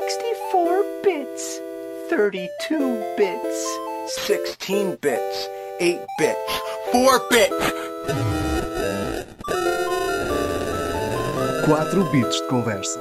[0.00, 1.60] 64 bits,
[2.08, 3.78] 32 bits,
[4.26, 5.48] 16 bits,
[5.80, 6.60] 8 bits,
[6.92, 7.72] 4 bits.
[11.66, 13.00] 4 bits de conversa.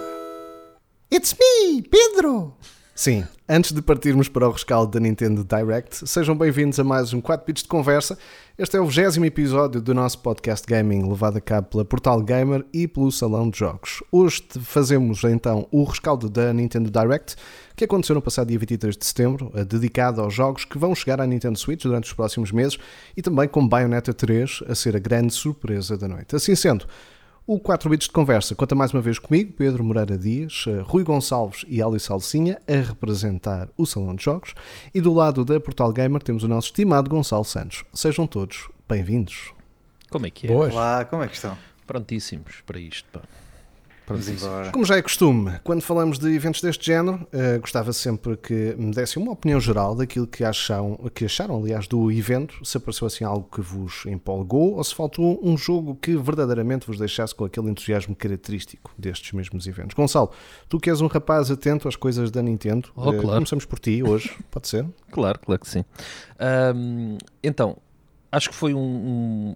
[1.12, 2.56] It's me, Pedro!
[2.98, 7.22] Sim, antes de partirmos para o rescaldo da Nintendo Direct, sejam bem-vindos a mais um
[7.22, 8.18] 4 bits de conversa.
[8.58, 12.66] Este é o 20 episódio do nosso podcast gaming, levado a cabo pela Portal Gamer
[12.74, 14.02] e pelo Salão de Jogos.
[14.12, 17.36] Hoje fazemos então o rescaldo da Nintendo Direct,
[17.76, 21.28] que aconteceu no passado dia 23 de setembro, dedicado aos jogos que vão chegar à
[21.28, 22.80] Nintendo Switch durante os próximos meses
[23.16, 26.36] e também com Bayonetta 3 a ser a grande surpresa da noite.
[26.36, 26.88] Assim sendo,
[27.48, 31.02] o 4 bits de conversa conta mais uma vez comigo, Pedro Moreira Dias, eh, Rui
[31.06, 34.54] Gonçalves e Alice Alcinha a representar o Salão de Jogos
[34.94, 37.86] e do lado da Portal Gamer temos o nosso estimado Gonçalo Santos.
[37.94, 39.54] Sejam todos bem-vindos.
[40.10, 40.50] Como é que é?
[40.50, 40.74] Boas.
[40.74, 41.58] Olá, como é que estão?
[41.86, 43.22] Prontíssimos para isto, pá.
[44.08, 44.72] Vamos embora.
[44.72, 48.92] Como já é costume, quando falamos de eventos deste género, uh, gostava sempre que me
[48.94, 53.26] dessem uma opinião geral daquilo que, acham, que acharam, aliás, do evento, se apareceu assim
[53.26, 57.70] algo que vos empolgou ou se faltou um jogo que verdadeiramente vos deixasse com aquele
[57.70, 59.94] entusiasmo característico destes mesmos eventos.
[59.94, 60.32] Gonçalo,
[60.70, 63.36] tu que és um rapaz atento às coisas da Nintendo, Oh, uh, claro.
[63.40, 64.86] começamos por ti hoje, pode ser?
[65.12, 65.84] Claro, claro que sim.
[66.40, 67.78] Ahm, então,
[68.32, 68.80] acho que foi um,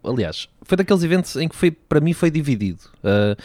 [0.03, 2.81] um- Aliás, foi daqueles eventos em que foi, para mim foi dividido.
[3.03, 3.35] Ah,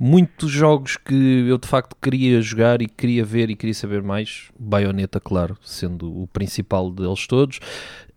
[0.00, 4.48] muitos jogos que eu de facto queria jogar e queria ver e queria saber mais.
[4.58, 7.60] Bayonetta, claro, sendo o principal deles todos.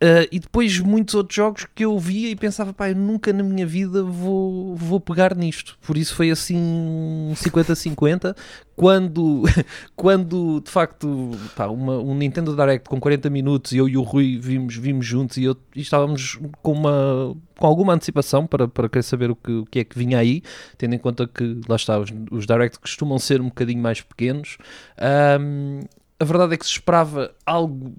[0.03, 3.41] Ah, e depois muitos outros jogos que eu via e pensava, pá, eu nunca na
[3.41, 5.77] minha vida vou, vou pegar nisto.
[5.81, 8.35] Por isso foi assim um 50-50.
[8.75, 9.43] Quando,
[9.95, 14.37] quando de facto pá, uma, um Nintendo Direct com 40 minutos eu e o Rui
[14.37, 19.03] vimos, vimos juntos e, eu, e estávamos com, uma, com alguma antecipação para, para querer
[19.03, 20.41] saber o que, o que é que vinha aí,
[20.77, 24.57] tendo em conta que lá está, os, os Direct costumam ser um bocadinho mais pequenos.
[24.97, 25.79] Ahm,
[26.19, 27.93] a verdade é que se esperava algo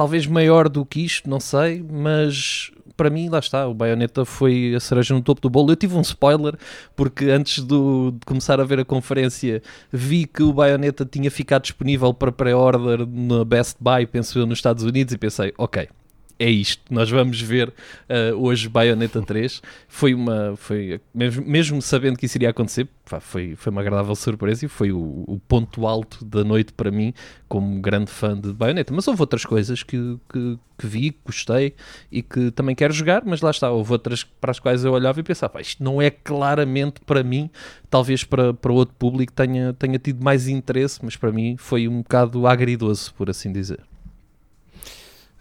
[0.00, 4.74] talvez maior do que isto, não sei, mas para mim, lá está, o Bayonetta foi
[4.74, 5.70] a cereja no topo do bolo.
[5.72, 6.54] Eu tive um spoiler,
[6.96, 11.62] porque antes do- de começar a ver a conferência, vi que o Bayonetta tinha ficado
[11.62, 15.86] disponível para pré-order na Best Buy, penso eu, nos Estados Unidos, e pensei, ok.
[16.42, 17.70] É isto, nós vamos ver
[18.08, 19.60] eh, hoje Bayonetta 3.
[19.86, 24.16] Foi uma, foi, mesmo, mesmo sabendo que isso iria acontecer, pá, foi, foi uma agradável
[24.16, 27.12] surpresa e foi o, o ponto alto da noite para mim,
[27.46, 28.90] como grande fã de Bayonetta.
[28.90, 31.74] Mas houve outras coisas que, que, que vi, que gostei
[32.10, 35.20] e que também quero jogar, mas lá está, houve outras para as quais eu olhava
[35.20, 37.50] e pensava, pá, isto não é claramente para mim,
[37.90, 41.98] talvez para, para outro público tenha, tenha tido mais interesse, mas para mim foi um
[41.98, 43.89] bocado agridoce, por assim dizer.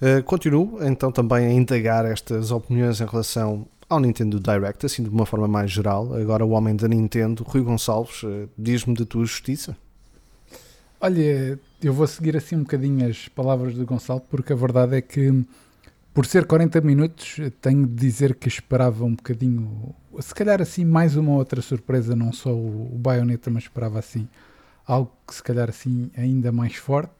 [0.02, 5.10] Uh, continuo então também a indagar estas opiniões em relação ao Nintendo Direct, assim de
[5.10, 6.14] uma forma mais geral.
[6.14, 9.76] Agora o homem da Nintendo, Rui Gonçalves, uh, diz-me da tua justiça.
[11.02, 15.02] Olha, eu vou seguir assim um bocadinho as palavras do Gonçalo, porque a verdade é
[15.02, 15.46] que,
[16.14, 21.16] por ser 40 minutos, tenho de dizer que esperava um bocadinho, se calhar assim, mais
[21.16, 24.28] uma outra surpresa, não só o, o Bayonetta, mas esperava assim,
[24.86, 27.14] algo que se calhar assim ainda mais forte.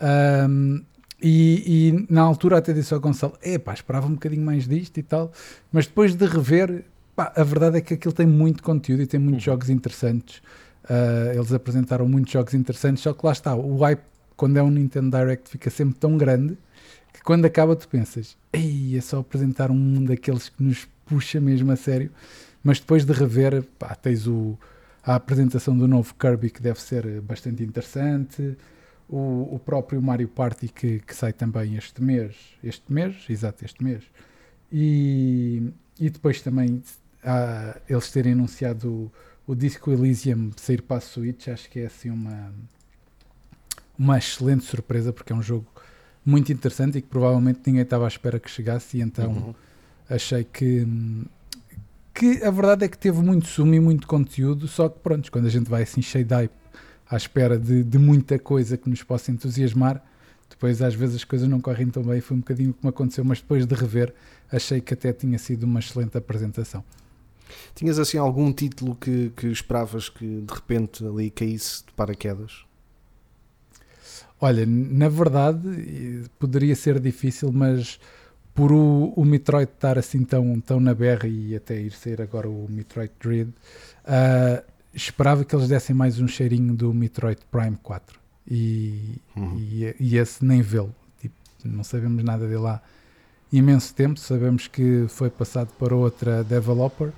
[0.00, 0.82] Ahm,
[1.20, 5.02] e, e na altura até disse ao Gonçalo: Epá, esperava um bocadinho mais disto e
[5.02, 5.32] tal,
[5.72, 6.84] mas depois de rever,
[7.16, 10.38] pá, a verdade é que aquilo tem muito conteúdo e tem muitos jogos interessantes.
[10.84, 14.00] Uh, eles apresentaram muitos jogos interessantes, só que lá está, o hype
[14.36, 16.56] quando é um Nintendo Direct fica sempre tão grande
[17.12, 21.72] que quando acaba tu pensas, ei, é só apresentar um daqueles que nos puxa mesmo
[21.72, 22.10] a sério,
[22.62, 24.56] mas depois de rever, pá, tens o,
[25.02, 28.56] a apresentação do novo Kirby que deve ser bastante interessante,
[29.08, 33.82] o, o próprio Mario Party que, que sai também este mês, este mês, exato, este
[33.82, 34.04] mês,
[34.70, 36.82] e, e depois também
[37.24, 38.90] ah, eles terem anunciado
[39.46, 42.52] o, o Disco Elysium sair para a Switch, acho que é assim uma,
[43.98, 45.66] uma excelente surpresa, porque é um jogo
[46.24, 49.54] muito interessante e que provavelmente ninguém estava à espera que chegasse, e então Uhum.
[50.10, 50.86] achei que,
[52.14, 55.46] que a verdade é que teve muito sumo e muito conteúdo, só que pronto, quando
[55.46, 56.52] a gente vai assim cheio de hype,
[57.10, 60.02] à espera de, de muita coisa que nos possa entusiasmar,
[60.48, 63.40] depois às vezes as coisas não correm tão bem, foi um bocadinho como aconteceu, mas
[63.40, 64.14] depois de rever,
[64.50, 66.84] achei que até tinha sido uma excelente apresentação.
[67.74, 72.64] Tinhas assim algum título que, que esperavas que de repente ali caísse de paraquedas?
[74.40, 77.98] Olha, na verdade, poderia ser difícil, mas
[78.54, 82.48] por o, o Metroid estar assim tão, tão na berra e até ir sair agora
[82.48, 83.52] o Metroid Dread,
[84.04, 84.62] ah,
[84.98, 88.18] esperava que eles dessem mais um cheirinho do Metroid Prime 4.
[88.50, 89.56] E, Uhum.
[89.58, 90.94] e, e esse nem vê-lo.
[91.20, 91.34] Tipo,
[91.64, 92.80] não sabemos nada dele há
[93.52, 94.18] imenso tempo.
[94.18, 97.10] Sabemos que foi passado para outra developer,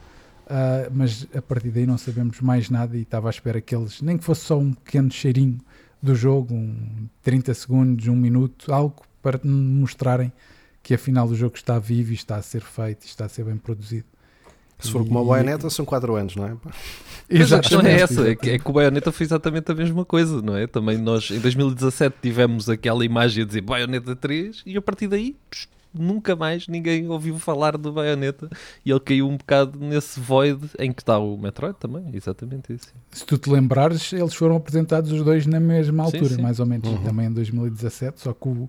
[0.48, 2.96] ah, mas a partir daí não sabemos mais nada.
[2.96, 5.58] E estava à espera que eles, nem que fosse só um pequeno cheirinho
[6.02, 10.32] do jogo, um 30 segundos, um minuto, algo para mostrarem
[10.82, 13.44] que afinal o jogo está vivo e está a ser feito e está a ser
[13.44, 14.06] bem produzido.
[14.80, 16.56] Se for como a E- Bayonetta, são 4 anos, não é?
[17.32, 20.04] Mas a questão é essa, é que, é que o Bayonetta foi exatamente a mesma
[20.04, 20.66] coisa, não é?
[20.66, 25.36] Também nós, em 2017, tivemos aquela imagem a dizer Bayonetta 3 e a partir daí,
[25.50, 28.48] psh, nunca mais ninguém ouviu falar do Bayonetta
[28.84, 32.88] e ele caiu um bocado nesse void em que está o Metroid também, exatamente isso.
[33.12, 36.42] Se tu te lembrares, eles foram apresentados os dois na mesma Sim, altura, sim.
[36.42, 37.02] mais ou menos, Uhum.
[37.04, 38.68] também em 2017, só que o,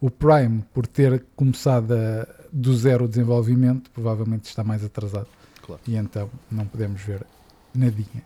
[0.00, 5.26] o Prime, por ter começado a- do zero o desenvolvimento, provavelmente está mais atrasado.
[5.66, 5.82] Claro.
[5.86, 7.26] E então não podemos ver
[7.74, 8.22] nadinha.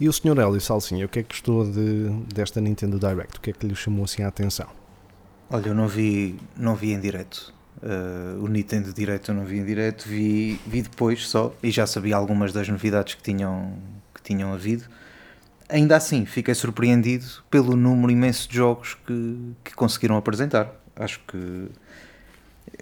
[0.00, 0.38] E o Sr.
[0.38, 3.36] Hélio Salsinha, o que é que gostou de, desta Nintendo Direct?
[3.36, 4.66] O que é que lhe chamou assim a atenção?
[5.50, 7.52] Olha, eu não vi, não vi em direto.
[7.82, 11.86] Uh, o Nintendo Direct eu não vi em direto, vi, vi depois só e já
[11.86, 13.74] sabia algumas das novidades que tinham,
[14.14, 14.84] que tinham havido.
[15.68, 20.72] Ainda assim, fiquei surpreendido pelo número imenso de jogos que, que conseguiram apresentar.
[20.96, 21.68] Acho que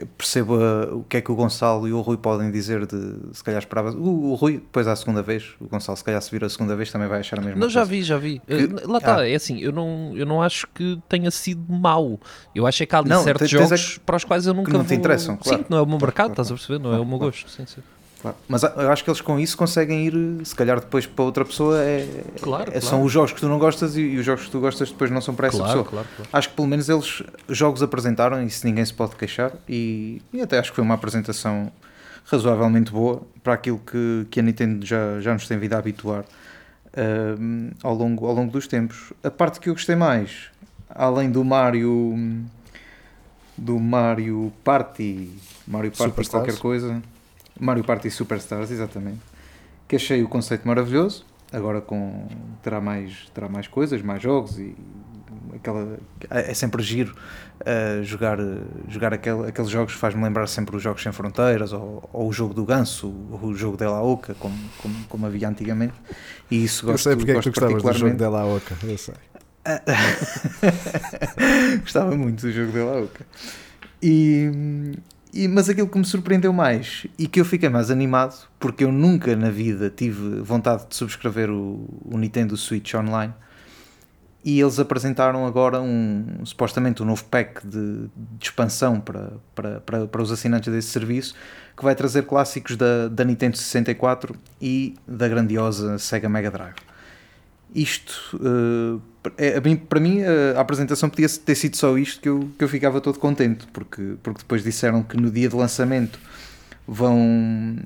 [0.06, 3.43] percebo uh, o que é que o Gonçalo e o Rui podem dizer de se
[3.45, 3.91] calhar esperava.
[3.93, 6.75] O, o Rui, depois à segunda vez, o Gonçalo, se calhar se vir a segunda
[6.77, 7.91] vez, também vai achar a mesma Não, já coisa.
[7.91, 8.39] vi, já vi.
[8.47, 9.29] Que- Eh, Lá está, Ah.
[9.29, 12.19] é assim, eu não, eu não acho que tenha sido mau.
[12.55, 14.55] Eu acho é que há ali Não, certos tens- tens jogos para os quais eu
[14.55, 15.59] nunca não te vou- interessam, claro.
[15.59, 16.79] Sim, não é o meu mercado, claro, estás a perceber?
[16.79, 17.49] Não é o meu gosto.
[17.50, 17.81] Sim, sim.
[18.49, 21.79] Mas eu acho que eles com isso conseguem ir, se calhar depois para outra pessoa,
[21.81, 23.05] é, Claro, é- são claro.
[23.05, 25.20] os jogos que tu não gostas e, e os jogos que tu gostas depois não
[25.20, 25.85] são para essa Claro, pessoa.
[25.88, 26.31] claro, claro.
[26.32, 30.41] Acho que pelo menos eles jogos apresentaram, e isso ninguém se pode queixar, e, e
[30.41, 31.70] até acho que foi uma apresentação
[32.25, 36.25] razoavelmente boa para aquilo que, que a Nintendo já, já nos tem vindo a habituar
[36.97, 39.12] ahm, ao, longo, ao longo dos tempos.
[39.23, 40.47] A parte que eu gostei mais,
[40.91, 42.17] além do Mario
[43.56, 45.31] do Mario Party,
[45.67, 46.44] Mario Party Superstars.
[46.47, 47.03] qualquer coisa,
[47.61, 49.21] Mario Party Superstars, exatamente,
[49.87, 51.25] que achei o conceito maravilhoso.
[51.53, 52.27] Agora com
[52.63, 54.77] terá mais terá mais coisas, mais jogos e
[55.55, 55.99] aquela
[56.31, 57.15] é sempre giro
[57.61, 58.39] uh, jogar
[58.89, 62.55] jogar aquele, aqueles jogos faz-me lembrar sempre os jogos sem fronteiras ou, ou o jogo
[62.55, 65.95] do ganso, o jogo de La Oca, como, como, como havia antigamente.
[66.51, 68.25] E isso eu gosto, sei porque é que tu gosto gostavas do jogo particularmente.
[68.25, 69.15] à Oca, eu sei.
[71.81, 73.27] Gostava muito do jogo de La Oca.
[74.03, 74.51] E,
[75.33, 78.93] e- mas aquilo que me surpreendeu mais e que eu fiquei mais animado, porque eu
[78.93, 83.33] nunca na vida tive vontade de subscrever o, o Nintendo Switch Online,
[84.45, 90.07] e eles apresentaram agora um supostamente um novo pack de, de expansão para, para, para,
[90.07, 91.35] para os assinantes desse serviço
[91.77, 96.88] que vai trazer clássicos da, da Nintendo 64 e da grandiosa Sega Mega Drive.
[97.75, 98.41] Isto,
[99.37, 100.23] eh, é- para mim,
[100.56, 104.15] a apresentação podia ter sido só isto que eu, que eu ficava todo contente, porque,
[104.23, 106.19] porque depois disseram que no dia de lançamento
[106.87, 107.76] vão,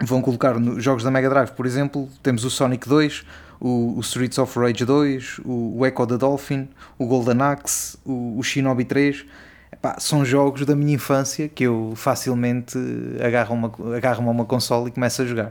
[0.00, 3.24] vão colocar nos jogos da Mega Drive, por exemplo, temos o Sonic 2,
[3.60, 8.38] o, o Streets of Rage 2, o, o Echo the Dolphin, o Golden Axe, o,
[8.38, 9.24] o Shinobi 3.
[9.72, 12.76] Epá, são jogos da minha infância que eu facilmente
[13.24, 15.50] agarro uma, agarro-me a uma console e começo a jogar.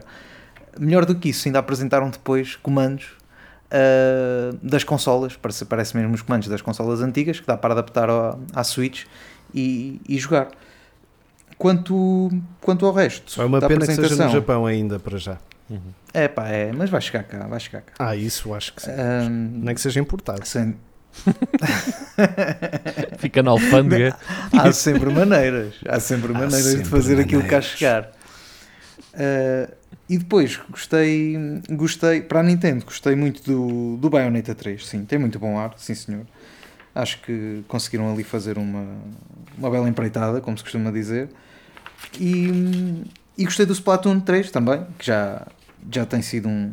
[0.78, 3.16] Melhor do que isso, ainda apresentaram depois comandos
[3.72, 8.08] uh, das consolas, parece, parece mesmo os comandos das consolas antigas, que dá para adaptar
[8.10, 9.04] ao- à Switch
[9.54, 10.48] e, e jogar.
[11.58, 12.30] Quanto,
[12.60, 15.38] quanto ao resto, Só é uma pena que seja no Japão ainda para já.
[16.12, 17.92] É pá, é, mas vai chegar cá, vai chegar cá.
[17.98, 18.90] Ah, isso acho que sim.
[19.30, 20.44] Não é que seja importado.
[20.46, 20.76] sem-
[23.18, 24.16] Fica na alfândega.
[24.58, 27.78] há sempre maneiras, há sempre Há maneiras sempre de fazer aquilo que há maneiras.
[27.78, 28.10] chegar.
[29.14, 29.68] Ah,
[30.12, 31.34] e depois gostei,
[31.70, 34.86] gostei para a Nintendo, gostei muito do, do Bayonetta 3.
[34.86, 36.26] Sim, tem muito bom ar, sim senhor.
[36.94, 38.84] Acho que conseguiram ali fazer uma,
[39.56, 41.30] uma bela empreitada, como se costuma dizer.
[42.20, 43.02] E,
[43.38, 45.46] e gostei do Splatoon 3 também, que já,
[45.90, 46.70] já tem sido um,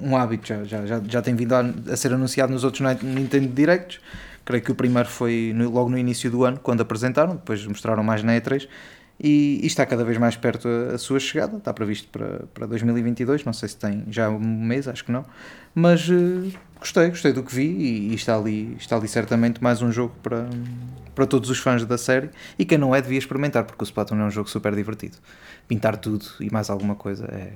[0.00, 1.60] um hábito, já, já, já, tem vindo a,
[1.92, 4.00] a ser anunciado nos outros Ni- Nintendo Directs.
[4.44, 8.02] Creio que o primeiro foi no- logo no início do ano, quando apresentaram, depois mostraram
[8.02, 8.68] mais na E3.
[9.18, 12.66] E, e está cada vez mais perto a, a sua chegada, está previsto para, para
[12.66, 13.44] 2022.
[13.44, 15.24] Não sei se tem já um mês, acho que não,
[15.74, 17.66] mas eh, gostei, gostei do que vi.
[17.66, 20.48] E, e está, ali, está ali certamente mais um jogo para,
[21.14, 22.30] para todos os fãs da série.
[22.58, 25.16] E quem não é, devia experimentar, porque o Splatoon é um jogo super divertido.
[25.66, 27.52] Pintar tudo e mais alguma coisa é,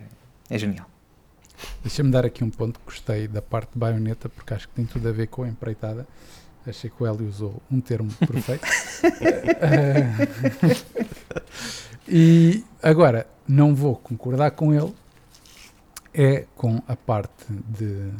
[0.48, 0.88] é genial.
[1.82, 4.86] Deixa-me dar aqui um ponto que gostei da parte de baioneta, porque acho que tem
[4.86, 6.06] tudo a ver com a empreitada.
[6.66, 8.66] Achei que o Hélio usou um termo perfeito.
[9.60, 10.04] Eh,
[12.08, 14.94] e agora, não vou concordar com ele,
[16.12, 18.10] é com a parte de.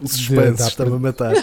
[0.00, 1.32] O suspense está-me a matar.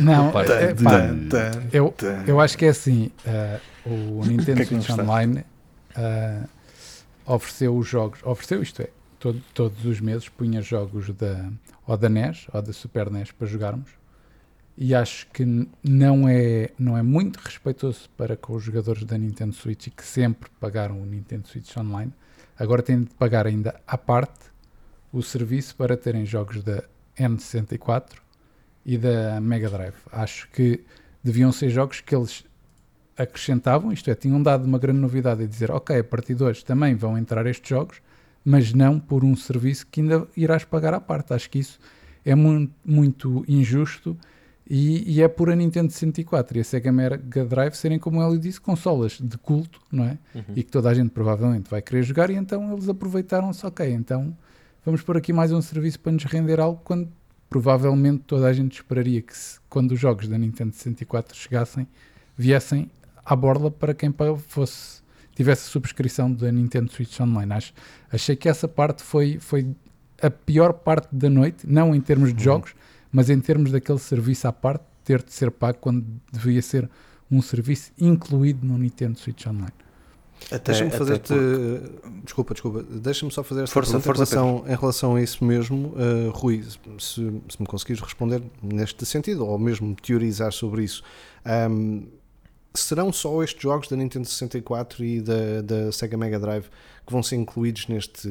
[0.00, 0.90] Não, Opa, é, de- pá,
[1.30, 2.24] Tan, eu, tan.
[2.26, 4.90] eu acho que é assim: eh, o Nintendo é não Switch?
[4.98, 5.44] Online
[5.96, 6.40] eh,
[7.24, 8.88] ofereceu os jogos, ofereceu isto é,
[9.24, 11.50] todo- todos os meses punha jogos da,
[11.86, 13.88] ou da NES ou da Super NES para jogarmos.
[14.76, 15.46] E acho que
[15.82, 20.04] não é, não é muito respeitoso para com os jogadores da Nintendo Switch e que
[20.04, 22.12] sempre pagaram o Nintendo Switch Online.
[22.58, 24.52] Agora têm de pagar ainda à parte
[25.10, 26.84] o serviço para terem jogos da
[27.18, 28.16] N64
[28.84, 29.94] e da Mega Drive.
[30.12, 30.84] Acho que
[31.22, 32.44] deviam ser jogos que eles
[33.16, 36.62] acrescentavam, isto é, tinham dado uma grande novidade e dizer, ok, a partir de hoje
[36.62, 38.02] também vão entrar estes jogos,
[38.44, 41.32] mas não por um serviço que ainda irás pagar à parte.
[41.32, 41.78] Acho que isso
[42.24, 44.16] é mu- muito injusto
[44.68, 48.38] e, e é por a Nintendo 64 e a Sega Mega Drive serem, como ele
[48.38, 50.18] disse, consolas de culto, não é?
[50.56, 54.36] E que toda a gente provavelmente vai querer jogar e então eles aproveitaram-se, ok, então
[54.84, 57.08] vamos pôr aqui mais um serviço para nos render algo quando
[57.50, 61.86] provavelmente toda a gente esperaria que se- quando os jogos da Nintendo 64 chegassem,
[62.36, 62.90] viessem
[63.24, 64.12] à borla para quem
[64.46, 65.02] fosse
[65.34, 67.52] tivesse a subscrição da Nintendo Switch Online.
[67.52, 67.72] Acho,
[68.12, 69.66] achei que essa parte foi, foi
[70.22, 72.74] a pior parte da noite, não em termos de jogos,
[73.12, 76.88] mas em termos daquele serviço à parte ter de ser pago quando devia ser
[77.30, 79.72] um serviço incluído no Nintendo Switch Online.
[80.64, 81.28] Deixa-me fazer-te.
[81.32, 82.82] porque- Desculpa, desculpa.
[82.82, 86.30] Deixa-me só fazer esta Força, pergunta força, em, relação, em relação a isso mesmo, uh,
[86.30, 86.62] Rui.
[86.98, 91.02] Se, se me conseguires responder neste sentido, ou mesmo teorizar sobre isso.
[91.70, 92.06] Um,
[92.74, 96.66] serão só estes jogos da Nintendo 64 e da, da Sega Mega Drive
[97.06, 98.28] que vão ser incluídos neste,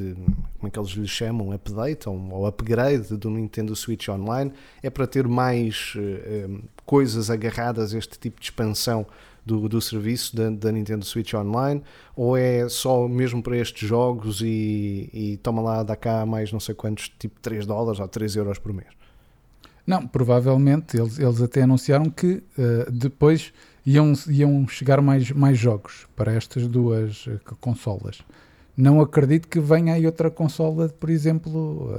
[0.58, 4.52] como é que eles lhe chamam, update ou, ou upgrade do Nintendo Switch Online?
[4.82, 9.06] É para ter mais eh, um, coisas agarradas a este tipo de expansão
[9.46, 11.82] do, do serviço da, da Nintendo Switch Online?
[12.16, 16.58] Ou é só mesmo para estes jogos e, e toma lá, dá cá mais não
[16.60, 18.88] sei quantos, tipo 3 dólares ou 3 euros por mês?
[19.86, 23.52] Não, provavelmente eles, eles até anunciaram que eh, depois
[23.86, 28.18] iam, iam chegar mais, mais jogos para estas duas eh, consolas.
[28.76, 31.94] Não acredito que venha aí outra consola, por exemplo,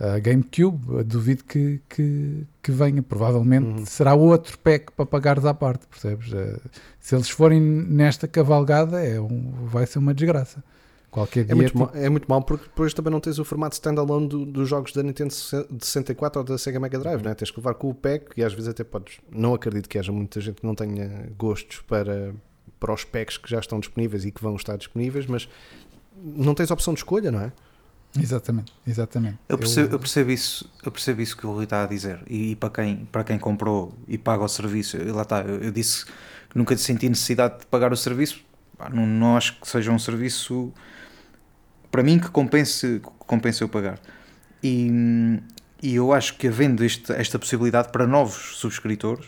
[0.00, 1.04] eh, a GameCube.
[1.04, 3.02] Duvido que, que, que venha.
[3.02, 6.32] Provavelmente será outro pack para pagares à parte, percebes?
[6.32, 6.58] Eh,
[7.00, 10.62] se eles forem nesta cavalgada, é um, vai ser uma desgraça.
[11.14, 13.74] Qualquer É muito, tipo, mal, é muito mal porque depois também não tens o formato
[13.74, 15.32] standalone do- dos jogos da Nintendo
[15.70, 17.32] de 64 ou da Sega Mega Drive, né?
[17.34, 19.18] tens que levar com o pack e às vezes até podes.
[19.30, 22.34] Não acredito que haja muita gente que não tenha gostos para,
[22.80, 25.48] para os packs que já estão disponíveis e que vão estar disponíveis, mas
[26.20, 27.52] não tens opção de escolha, não é?
[28.20, 29.38] Exatamente, exatamente.
[29.48, 32.20] Eu percebo, eu percebo isso, eu percebo isso que o Rui está a dizer.
[32.28, 35.60] E, e para, quem, para quem comprou e paga o serviço, eu- lá está, eu,
[35.62, 38.40] eu disse que nunca senti necessidade de pagar o serviço.
[38.76, 40.72] Pá, não, não acho que seja um serviço
[41.94, 44.00] para mim que compense, compense eu pagar.
[44.60, 45.38] E,
[45.80, 49.26] e eu acho que havendo este, esta possibilidade para novos subscritores,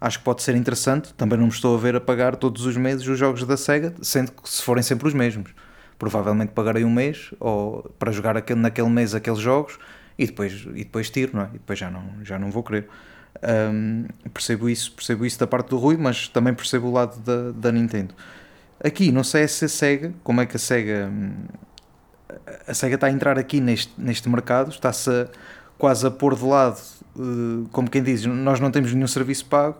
[0.00, 1.12] acho que pode ser interessante.
[1.12, 3.92] Também não me estou a ver a pagar todos os meses os jogos da Sega,
[4.00, 5.50] sendo que se forem sempre os mesmos.
[5.98, 9.78] Provavelmente pagarei um mês ou para jogar aquele, naquele mês aqueles jogos
[10.18, 11.48] e depois, e depois tiro, não é?
[11.48, 12.88] E depois já não, já não vou querer.
[13.70, 17.50] Hum, percebo isso, percebo isso da parte do Rui, mas também percebo o lado da,
[17.52, 18.14] da Nintendo.
[18.82, 21.34] Aqui, não sei se a Sega, como é que a Sega hum,
[22.66, 25.28] a Sega está a entrar aqui neste, neste mercado, está-se a-
[25.78, 26.80] quase a pôr de lado,
[27.18, 29.76] eh, como quem diz, nós não temos nenhum serviço pago,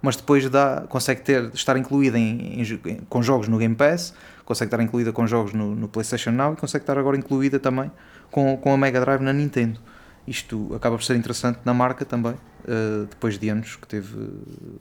[0.00, 4.68] mas depois dá, consegue ter, estar incluída em, em com jogos no Game Pass, consegue
[4.68, 7.90] estar incluída com jogos no, no PlayStation Now e consegue estar agora incluída também
[8.30, 9.80] com, com a Mega Drive na Nintendo.
[10.26, 12.34] Isto acaba por ser interessante na marca também,
[12.66, 14.14] eh, depois de anos que teve,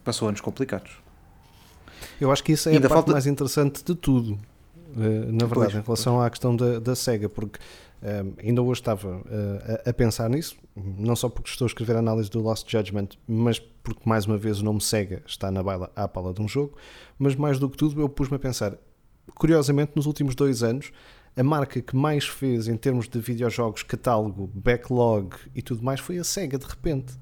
[0.03, 0.91] passou anos complicados.
[2.19, 4.39] Eu acho que isso é Ainda a parte falta- mais interessante de tudo,
[4.95, 7.59] na verdade, Pois, em relação à questão da, da SEGA, porque
[8.01, 11.95] eh, ainda hoje estava eh, a, a pensar nisso, não só porque estou a escrever
[11.95, 15.63] a análise do Lost Judgment, mas porque mais uma vez o nome SEGA está na
[15.63, 16.77] baila, à pala de um jogo,
[17.17, 18.77] mas mais do que tudo eu pus-me a pensar,
[19.35, 20.91] curiosamente nos últimos dois anos,
[21.35, 26.17] a marca que mais fez em termos de videojogos, catálogo, backlog e tudo mais foi
[26.17, 27.17] a SEGA de repente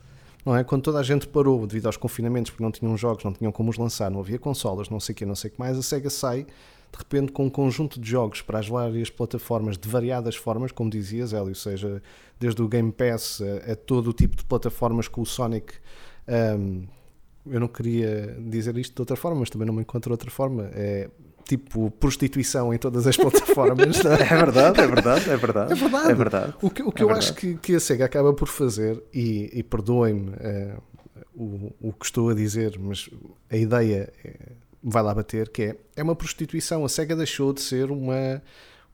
[0.46, 0.64] não é?
[0.64, 3.70] Quando toda a gente parou devido aos confinamentos, porque não tinham jogos, não tinham como
[3.70, 5.82] os lançar, não havia consolas, não sei o que, não sei o que mais, a
[5.82, 6.48] SEGA sai
[6.92, 10.90] de repente com um conjunto de jogos para as várias plataformas de variadas formas, como
[10.90, 12.02] dizias, Hélio, seja
[12.40, 15.74] desde o Game Pass a, a todo o tipo de plataformas com o Sonic.
[16.58, 16.84] um,
[17.46, 20.70] eu não queria dizer isto de outra forma, mas também não me encontro outra forma.
[20.74, 21.10] É
[21.44, 24.04] tipo prostituição em todas as plataformas.
[24.04, 24.22] não é?
[24.22, 25.72] É verdade, é verdade, é verdade.
[25.74, 26.12] É verdade.
[26.12, 26.54] É verdade.
[26.62, 27.26] O que, o que É eu verdade.
[27.30, 30.78] acho que, que a SEGA acaba por fazer, e, e perdoem-me eh,
[31.34, 33.10] o, o que estou a dizer, mas
[33.50, 34.36] a ideia eh,
[34.84, 36.84] vai lá bater, que é, é uma prostituição.
[36.84, 38.42] A SEGA deixou de ser uma,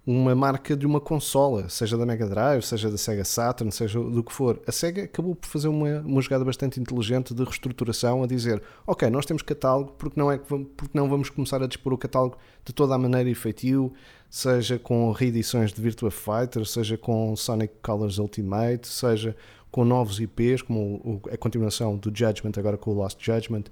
[0.05, 4.23] uma marca de uma consola, seja da Mega Drive, seja da Sega Saturn, seja do
[4.23, 4.61] que for.
[4.67, 9.09] A SEGA acabou por fazer uma, uma jogada bastante inteligente de reestruturação, a dizer, ok,
[9.09, 11.97] nós temos catálogo, porque não, é que vamos, porque não vamos começar a dispor o
[11.97, 13.93] catálogo de toda a maneira e feitio,
[14.29, 19.35] seja com reedições de Virtua Fighter, seja com Sonic Colors Ultimate, seja
[19.71, 23.65] com novos IPs, como a continuação do Judgment, agora com o Lost Judgment,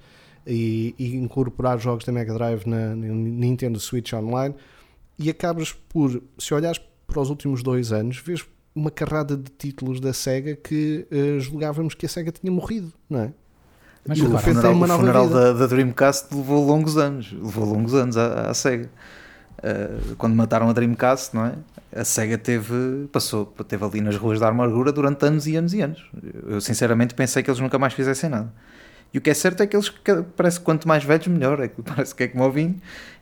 [0.46, 4.56] e, e incorporar jogos da Mega Drive na, na Nintendo Switch Online,
[5.18, 10.02] e acabas por, se olhares para os últimos dois anos, vês uma carrada de títulos
[10.02, 13.34] da SEGA que eh, julgávamos que a SEGA tinha morrido, não é?
[14.06, 15.54] Mas E o repente funeral, o funeral vida.
[15.54, 17.32] da, da Dreamcast levou longos anos.
[17.32, 18.90] Levou longos anos à, à SEGA.
[19.58, 21.56] Uh, quando mataram a Dreamcast, não é?
[21.96, 25.82] A SEGA teve, passou, teve ali nas ruas da amargura durante anos e anos e
[25.82, 26.06] anos.
[26.46, 28.54] Eu sinceramente pensei que eles nunca mais fizessem nada.
[29.16, 31.62] E o que é certo é que eles que- parece que quanto mais velhos melhor,
[31.62, 32.76] é que parece que é como o vinho.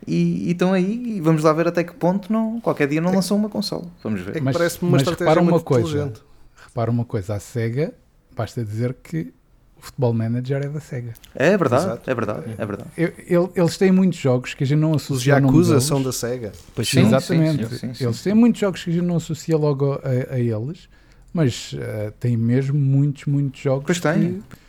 [0.08, 3.14] E, e estão aí e vamos lá ver até que ponto não, qualquer dia não
[3.14, 3.86] lançam uma console.
[4.04, 4.32] Vamos ver.
[4.32, 5.88] É que Mas- parece-me uma mas estratégia repara uma muito coisa.
[5.88, 6.22] inteligente.
[6.66, 7.94] repara uma coisa, a SEGA,
[8.36, 9.32] basta dizer que
[9.78, 11.14] o Futebol Manager é da SEGA.
[11.36, 12.10] É verdade, Exato.
[12.10, 12.90] é verdade, é verdade.
[12.98, 16.02] Eu- ele- eles têm muitos jogos que a gente não Os associa nome Yakuza são
[16.02, 16.54] da SEGA.
[16.74, 17.66] Pois Sim, Exatamente.
[17.70, 18.04] sim, sim, sim.
[18.04, 20.90] Eles têm muitos jogos que a gente não associa logo a, a eles,
[21.32, 23.86] mas eh, têm mesmo muitos, muitos jogos.
[23.86, 24.42] Pois tem.
[24.42, 24.63] que-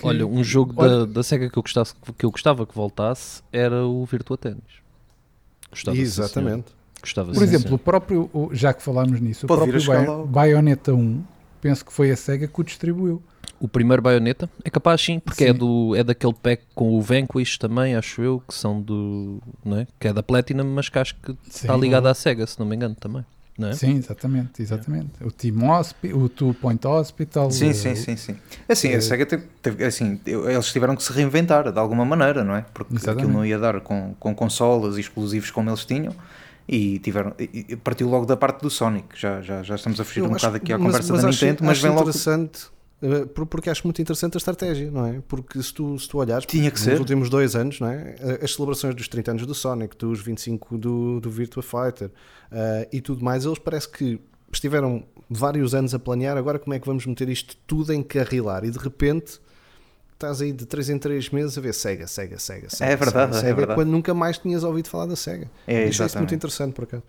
[0.00, 2.74] que- Olha, um jogo Olha- da, da SEGA que eu, gostasse, que eu gostava que
[2.74, 4.80] voltasse era o Virtua Tennis.
[5.70, 5.96] Gostava.
[5.96, 6.66] Exatamente.
[7.00, 10.26] Gostava, Por exemplo, o próprio, já que falámos nisso, Pode o próprio.
[10.26, 11.22] Bayonetta 1,
[11.60, 13.22] penso que foi a SEGA que o distribuiu.
[13.58, 15.58] o primeiro Bayonetta é capaz sim, porque é, Sim.
[15.58, 19.40] do, é daquele pack com o Vanquish também, acho eu, que são do.
[19.64, 19.86] Não é?
[19.98, 21.80] Que é da Platinum, mas que acho que está Sim.
[21.80, 23.24] ligado à SEGA, se não me engano também.
[23.60, 23.72] Não é?
[23.74, 25.10] Sim, exatamente, exatamente.
[25.22, 27.50] O Team Hospi o Two Point Hospital.
[27.50, 28.36] Sim, eh, sim, sim, sim.
[28.68, 32.42] Assim, eh, a SEGA teve, teve- assim, eles tiveram que se reinventar de alguma maneira,
[32.42, 32.64] não é?
[32.72, 33.24] Porque Exatamente.
[33.24, 36.14] aquilo não ia dar com, com consolas e exclusivos como eles tinham
[36.66, 39.08] e tiveram e- partiu logo da parte do Sonic.
[39.14, 41.22] Já, já, já estamos a fugir Eu um acho- bocado aqui à mas- conversa mas
[41.22, 42.02] da acho- Nintendo, mas acho vem logo.
[42.08, 42.79] interessante, eh,
[43.34, 45.22] porque acho muito interessante a estratégia, não é?
[45.26, 46.98] Porque se tu, se tu olhares Tinha que nos ser.
[47.00, 48.14] últimos dois anos, não é?
[48.20, 52.10] Eh, As celebrações dos 30 anos do Sonic, dos 25 do, do Virtua Fighter
[52.52, 54.20] eh, e tudo mais, eles parece que
[54.52, 58.64] estiveram vários anos a planear agora como é que vamos meter isto tudo em carrilar
[58.64, 59.40] e de repente
[60.12, 62.92] estás aí de 3 em 3 meses a ver Sega, Sega, Sega, Sega.
[62.92, 63.78] É verdade, Sega, é Sega, verdade.
[63.78, 65.50] Quando nunca mais tinhas ouvido falar da Sega.
[65.66, 67.02] É, Achei isso muito interessante por acaso.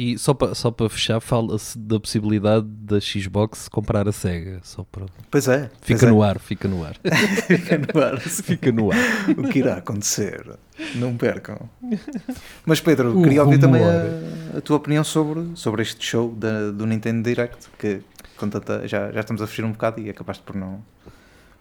[0.00, 4.60] E só para só fechar, fala-se da possibilidade da Xbox comprar a SEGA.
[4.62, 5.06] Só para...
[5.28, 5.68] Pois é.
[5.82, 6.94] Fica pois no ar, fica no ar.
[7.02, 7.10] é.
[7.42, 8.20] Fica no ar.
[8.22, 8.98] fica no ar.
[9.36, 10.46] o que irá acontecer?
[10.94, 11.68] Não percam.
[12.64, 13.96] Mas Pedro, O queria ouvir também rumor.
[14.54, 18.00] a, a tua opinião sobre, sobre este show da- do Nintendo Direct, que
[18.36, 20.80] com tanta, já, já estamos a fugir um bocado e acabaste por não,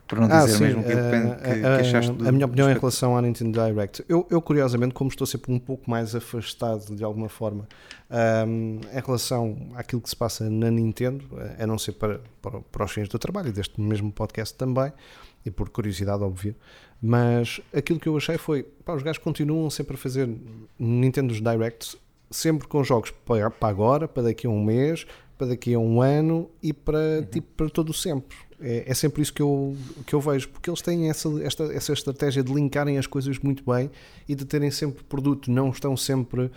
[0.07, 2.69] por não dizer mesmo o que, eh, que, que eh, achaste do- A minha opinião
[2.69, 4.03] em relação à Nintendo Direct.
[4.07, 7.67] Eu, eu, curiosamente, como estou sempre um pouco mais afastado de alguma forma
[8.09, 12.59] ahm, em relação àquilo que se passa na Nintendo, eh, a não ser para, para,
[12.61, 14.91] para os fins do trabalho e deste mesmo podcast também,
[15.45, 16.55] e por curiosidade, óbvio.
[17.01, 20.27] Mas aquilo que eu achei foi: pá, os gajos continuam sempre a fazer
[20.79, 21.95] Nintendo Directs,
[22.31, 25.05] sempre com jogos para, para agora, para daqui a um mês,
[25.37, 28.35] para daqui a um ano e para, tipo, para todo o sempre.
[28.59, 31.93] É, é sempre isso que eu, que eu vejo, porque eles têm essa, esta, essa
[31.93, 33.91] estratégia de linkarem as coisas muito bem
[34.27, 36.49] e de terem sempre produto, não estão sempre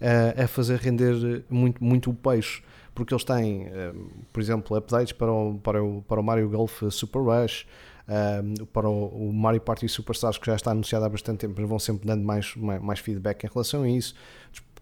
[0.00, 2.62] ah, a fazer render muito, muito o peixe,
[2.94, 3.92] porque eles têm, ah,
[4.32, 7.66] por exemplo, updates para o, para o, para o Mario Golf Super Rush,
[8.08, 11.68] ah, para o, o Mario Party Superstars, que já está anunciado há bastante tempo, mas
[11.68, 14.14] vão sempre dando mais, mais, mais feedback em relação a isso.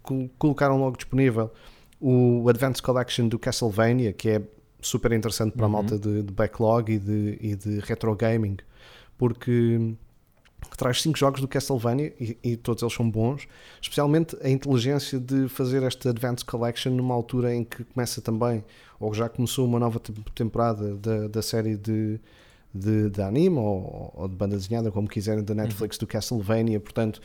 [0.05, 1.51] Col- Colocaram logo disponível
[2.01, 4.43] o Advanced Collection do Castlevania, que é
[4.83, 8.57] super interessante para a malta de, de backlog e de, e de retro gaming,
[9.19, 9.95] porque
[10.77, 13.47] traz cinco jogos do Castlevania e, e todos eles são bons,
[13.81, 18.65] especialmente a inteligência de fazer esta Advanced Collection numa altura em que começa também,
[18.99, 22.21] ou já começou uma nova te- temporada da, da série de,
[22.75, 27.21] de, de anime ou, ou de banda desenhada, como quiserem, da Netflix do Castlevania, portanto,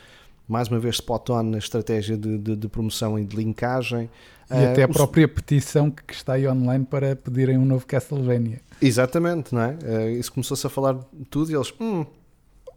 [0.48, 4.08] mais uma vez spot on na estratégia de, de, de promoção e de linkagem.
[4.50, 8.60] E Ah, até a própria petição que, está aí online para pedirem um novo Castlevania.
[8.80, 9.76] Exatamente, não é?
[9.82, 12.04] Eh, isso começou-se a falar de tudo e eles, hum,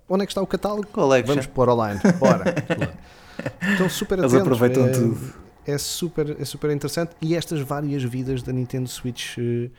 [0.10, 0.88] onde é que está o catálogo?
[0.88, 1.28] Collection.
[1.28, 2.56] Vamos pôr online, bora.
[3.72, 4.48] Estão super Eles atentos.
[4.54, 5.34] aproveitam é, tudo.
[5.68, 9.70] É super, é super interessante e estas várias vidas da Nintendo Switch, eh,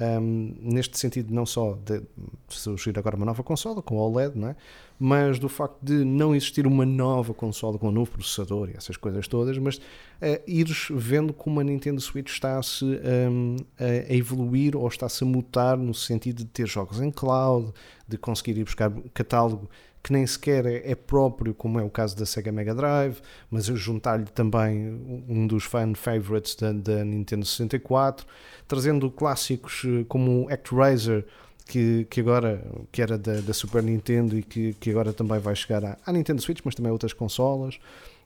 [0.00, 2.02] um, neste sentido, não só de
[2.48, 4.56] surgir agora uma nova consola com OLED, não é?
[4.98, 8.96] mas do facto de não existir uma nova consola com um novo processador e essas
[8.96, 9.80] coisas todas, mas
[10.20, 15.76] eh, ires vendo como a Nintendo Switch está-se um, a evoluir ou está-se a mutar
[15.76, 17.72] no sentido de ter jogos em cloud,
[18.08, 19.68] de conseguir ir buscar catálogo
[20.06, 23.18] que nem sequer é, é próprio, como é o caso da Sega Mega Drive,
[23.50, 24.88] mas eu juntar-lhe também
[25.28, 28.24] um dos fan favorites da, da Nintendo 64,
[28.68, 31.26] trazendo clássicos eh, como o ActRaiser,
[31.64, 35.56] que, que agora que era da, da Super Nintendo e que, que agora também vai
[35.56, 37.80] chegar à, à Nintendo Switch, mas também a outras consolas.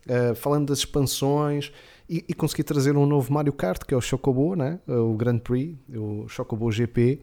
[0.06, 1.72] Uh, falando das expansões
[2.08, 4.80] e, e consegui trazer um novo Mario Kart que é o Chocobo, né?
[4.86, 7.22] o Grand Prix, o Chocobo GP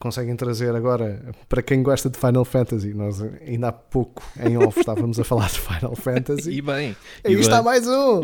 [0.00, 4.80] conseguem trazer agora, para quem gosta de Final Fantasy, nós ainda há pouco em off
[4.80, 6.50] estávamos a falar de Final Fantasy.
[6.50, 6.96] E bem.
[7.24, 7.64] E e está bem.
[7.66, 8.22] mais um!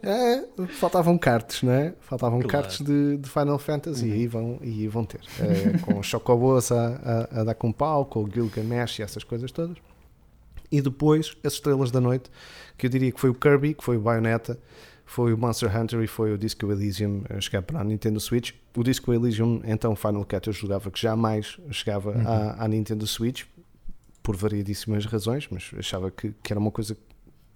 [0.00, 0.44] É,
[0.78, 1.92] faltavam cartas, não é?
[2.00, 2.52] Faltavam Claro.
[2.52, 5.20] cartas de, de Final Fantasy e, aí vão, e vão ter.
[5.40, 9.24] É, com os Chocobos a, a, a dar com pau, com o Gilgamesh e essas
[9.24, 9.76] coisas todas.
[10.70, 12.30] E depois as Estrelas da Noite,
[12.76, 14.58] que eu diria que foi o Kirby, que foi o Bayonetta,
[15.08, 18.52] foi o Monster Hunter e foi o Disco Elysium a chegar para a Nintendo Switch.
[18.76, 23.44] O Disco Elysium, então Final Cut eu jogava que jamais chegava à, à Nintendo Switch,
[24.22, 26.94] por variedíssimas razões, mas achava que, que era uma coisa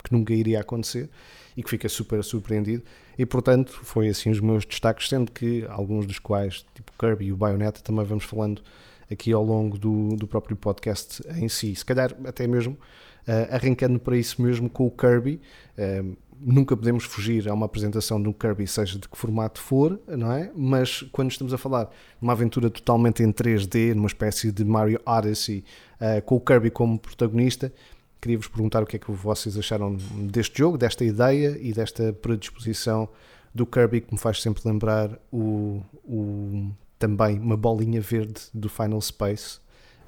[0.02, 1.10] que nunca iria acontecer
[1.54, 2.82] e que fica super surpreendido.
[3.18, 7.32] E portanto, foi assim os meus destaques, sendo que alguns dos quais, tipo Kirby e
[7.34, 8.62] o Bayonetta, também vamos falando
[9.10, 11.76] aqui ao longo do, do próprio podcast em si.
[11.76, 15.38] Se calhar até mesmo uh, arrancando para isso mesmo com o Kirby.
[15.76, 20.32] Uh, nunca podemos fugir a uma apresentação do Kirby, seja de que formato for, não
[20.32, 20.50] é?
[20.54, 25.00] Mas quando estamos a falar de uma aventura totalmente em 3D, numa espécie de Mario
[25.06, 25.64] Odyssey,
[26.00, 27.72] uh, com o Kirby como protagonista,
[28.20, 29.96] queria-vos perguntar o que é que vocês acharam
[30.30, 33.08] deste jogo, desta ideia e desta predisposição
[33.54, 39.00] do Kirby, que me faz sempre lembrar o, o também uma bolinha verde do Final
[39.00, 39.60] Space,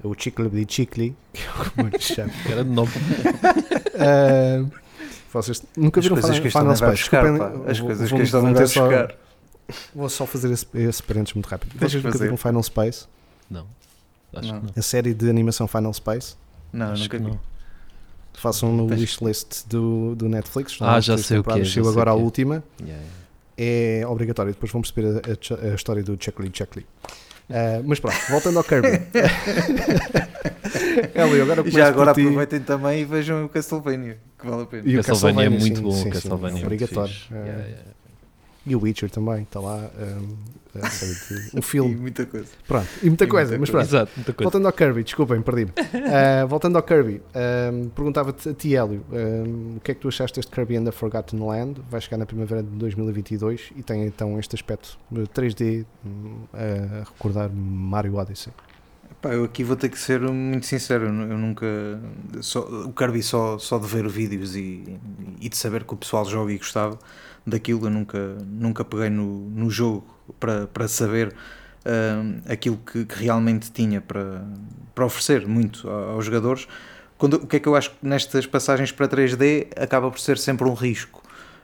[0.03, 2.31] o Chickly Chickly, que é como eu lhe chamo.
[2.49, 2.97] Era de novo.
[3.95, 4.71] Uh,
[5.41, 6.91] vocês nunca As viram coisas Final, que Final Space?
[7.03, 7.71] buscar, Desculpem.
[7.71, 9.15] As vou- coisas vou- que este vou vai só- buscar.
[9.95, 11.73] Vou só fazer esse, esse parênteses muito rápido.
[11.77, 12.23] Vocês nunca fazer.
[12.25, 13.05] viram Final Space?
[13.49, 13.65] Não.
[14.33, 14.59] Acho Não.
[14.59, 14.73] que não.
[14.77, 16.35] A série de animação Final Space?
[16.71, 17.29] Não, Acho nunca que vi.
[17.31, 17.39] não.
[18.33, 20.77] Façam no Tens- wishlist do, do Netflix.
[20.81, 22.17] Ah, Não, já sei o que é, sei agora a é.
[22.17, 22.63] última.
[22.81, 24.01] Yeah, yeah.
[24.03, 24.51] É obrigatório.
[24.51, 26.85] Depois vão perceber a, a- a história do Chuckly Chuckly.
[27.49, 28.87] Uh, mas pronto, voltando ao Kirby.
[31.15, 32.21] Agora E já agora por ti.
[32.27, 34.83] aproveitem também e vejam o Castlevania, que vale a pena.
[34.85, 35.91] E o Castlevania é Castlevania, muito sim, bom.
[35.91, 37.13] sim, sim, Castlevania é muito obrigatório.
[37.13, 37.33] fixe.
[37.33, 37.37] É.
[37.37, 37.94] Yeah, yeah.
[38.65, 39.89] E o Witcher também, está lá.
[39.97, 40.35] um,
[40.89, 41.95] série de- um E filme.
[41.95, 42.47] muita coisa.
[42.67, 43.87] Pronto, e muita E coisa, muita mas coisa.
[43.87, 43.95] pronto.
[44.07, 44.43] Exato, muita coisa.
[44.45, 45.71] Voltando ao Kirby, desculpem, perdi-me.
[45.71, 47.21] Uh, voltando ao Kirby,
[47.73, 50.85] um, perguntava-te a ti, Hélio, um, o que é que tu achaste deste Kirby and
[50.85, 51.81] the Forgotten Land?
[51.89, 57.03] Vai chegar na primavera de 2022 e tem então este aspecto de 3D um, a
[57.05, 58.51] recordar Mario Odyssey.
[59.21, 61.65] Pá, eu aqui vou ter que ser muito sincero, eu nunca.
[62.41, 64.97] Só, o Kirby só, só de ver vídeos e,
[65.39, 66.99] e de saber que o pessoal joga e gostava
[67.45, 70.05] daquilo, eu nunca, nunca peguei no, no jogo
[70.39, 71.33] para, para saber
[71.85, 74.43] hum, aquilo que, que realmente tinha para,
[74.93, 76.67] para oferecer muito aos jogadores.
[77.17, 80.37] Quando, o que é que eu acho que nestas passagens para 3D acaba por ser
[80.37, 81.23] sempre um risco.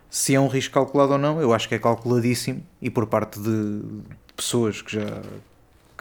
[0.09, 3.39] Se é um risco calculado ou não, eu acho que é calculadíssimo e por parte
[3.39, 3.81] de
[4.35, 5.21] pessoas que já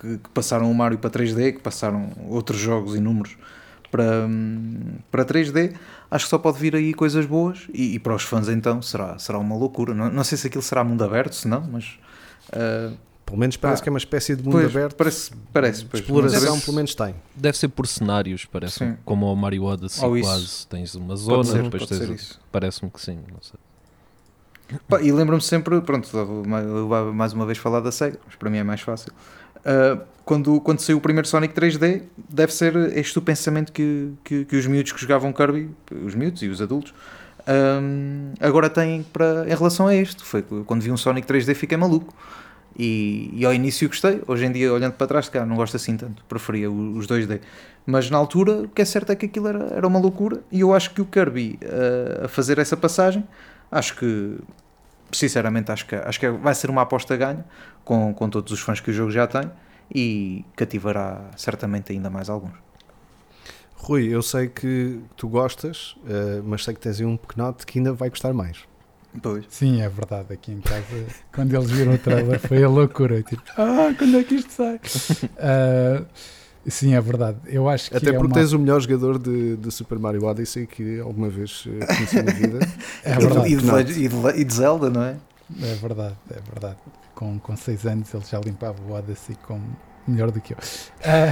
[0.01, 3.37] que, que passaram o Mario para 3D, que passaram outros jogos e números
[3.91, 5.75] para, hum, para 3D,
[6.11, 9.19] acho que só pode vir aí coisas boas e, e para os fãs então será,
[9.19, 9.95] será uma loucura.
[9.95, 11.99] Não, não sei se aquilo será mundo aberto, se não, mas
[12.53, 12.93] ah,
[13.25, 14.97] Pelo menos parece Ah, que é uma espécie de mundo pois, aberto.
[14.97, 17.15] Parece, parece pois, exploração, pelo menos tem.
[17.37, 18.97] Deve ser por cenários, parece Sim.
[19.05, 20.29] como o Mario Odyssey isso.
[20.29, 20.67] quase.
[20.67, 22.21] Tens uma Pode zona, ser, depois pode ser tens.
[22.21, 22.41] isso.
[22.51, 24.79] Parece-me que sim, não sei.
[24.89, 26.09] Pá, e lembro-me sempre, pronto,
[27.15, 29.13] mais uma vez falar da SEGA, mas para mim é mais fácil.
[29.65, 29.99] Ah,
[30.31, 34.55] quando, quando saiu o primeiro Sonic 3D, deve ser este o pensamento que, que, que
[34.55, 35.69] os miúdos que jogavam Kirby,
[36.07, 36.95] os miúdos e os adultos,
[37.49, 40.25] ahm, agora têm para, em relação a isto.
[40.25, 42.15] Foi quando vi um Sonic 3D fiquei maluco.
[42.79, 45.97] E, e ao início gostei, hoje em dia, olhando para trás, cara, não gosto assim
[45.97, 47.41] tanto, preferia os 2D.
[47.85, 50.61] Mas na altura, o que é certo é que aquilo era, era uma loucura, e
[50.61, 53.27] eu acho que o Kirby ah, a fazer essa passagem,
[53.69, 54.39] acho que
[55.11, 57.45] sinceramente acho que, acho que vai ser uma aposta ganha
[57.85, 59.51] com, com todos os fãs que o jogo já tem
[59.95, 62.55] e cativará certamente ainda mais alguns.
[63.75, 67.79] Rui, eu sei que tu gostas, uh, mas sei que tens aí um pequenote que
[67.79, 68.59] ainda vai gostar mais.
[69.23, 69.45] Pois.
[69.49, 70.33] Sim, é verdade.
[70.33, 70.85] Aqui em casa,
[71.33, 73.23] quando eles viram o trailer, foi a loucura.
[73.23, 74.81] Tipo, ah, quando é que isto sai?
[75.39, 76.05] Ah,
[76.69, 77.39] sim, é verdade.
[77.47, 78.35] Eu acho que Até é porque uma...
[78.35, 82.33] tens o melhor jogador de, de Super Mario Odyssey que alguma vez uh, conheci na
[82.33, 82.59] vida.
[83.03, 83.93] É e, verdade.
[83.93, 85.17] e, de, e de Zelda, não é?
[85.63, 86.77] É verdade, é verdade.
[87.21, 89.61] Com, com seis anos ele já limpava o Odyssey com
[90.09, 90.59] melhor do que eu.
[91.05, 91.31] Ah,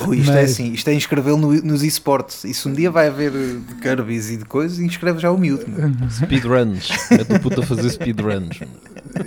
[0.00, 2.42] Rui, isto é Mas- assim, isto é inscrevê-lo no, nos esportes.
[2.44, 5.36] E se um dia vai haver eh, de Kirby's e de coisas, inscreve já o
[5.38, 5.66] miúdo.
[5.68, 5.90] meu.
[6.10, 6.88] Speedruns.
[7.10, 8.60] Mete o puto a fazer speedruns.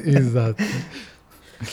[0.03, 0.63] exato.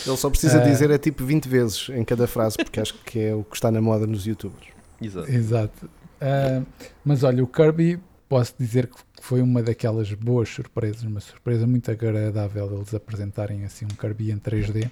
[0.07, 0.69] Ele só precisa Eh.
[0.71, 3.71] dizer é tipo 20 vezes em cada frase, porque acho que é o que está
[3.71, 4.67] na moda nos youtubers.
[5.01, 5.31] Exato.
[5.31, 5.91] Exato.
[6.21, 6.63] Ah,
[7.05, 11.91] mas olha, o Kirby, posso dizer que foi uma daquelas boas surpresas, uma surpresa muito
[11.91, 14.87] agradável eles apresentarem assim um em 3D.
[14.87, 14.91] Uh,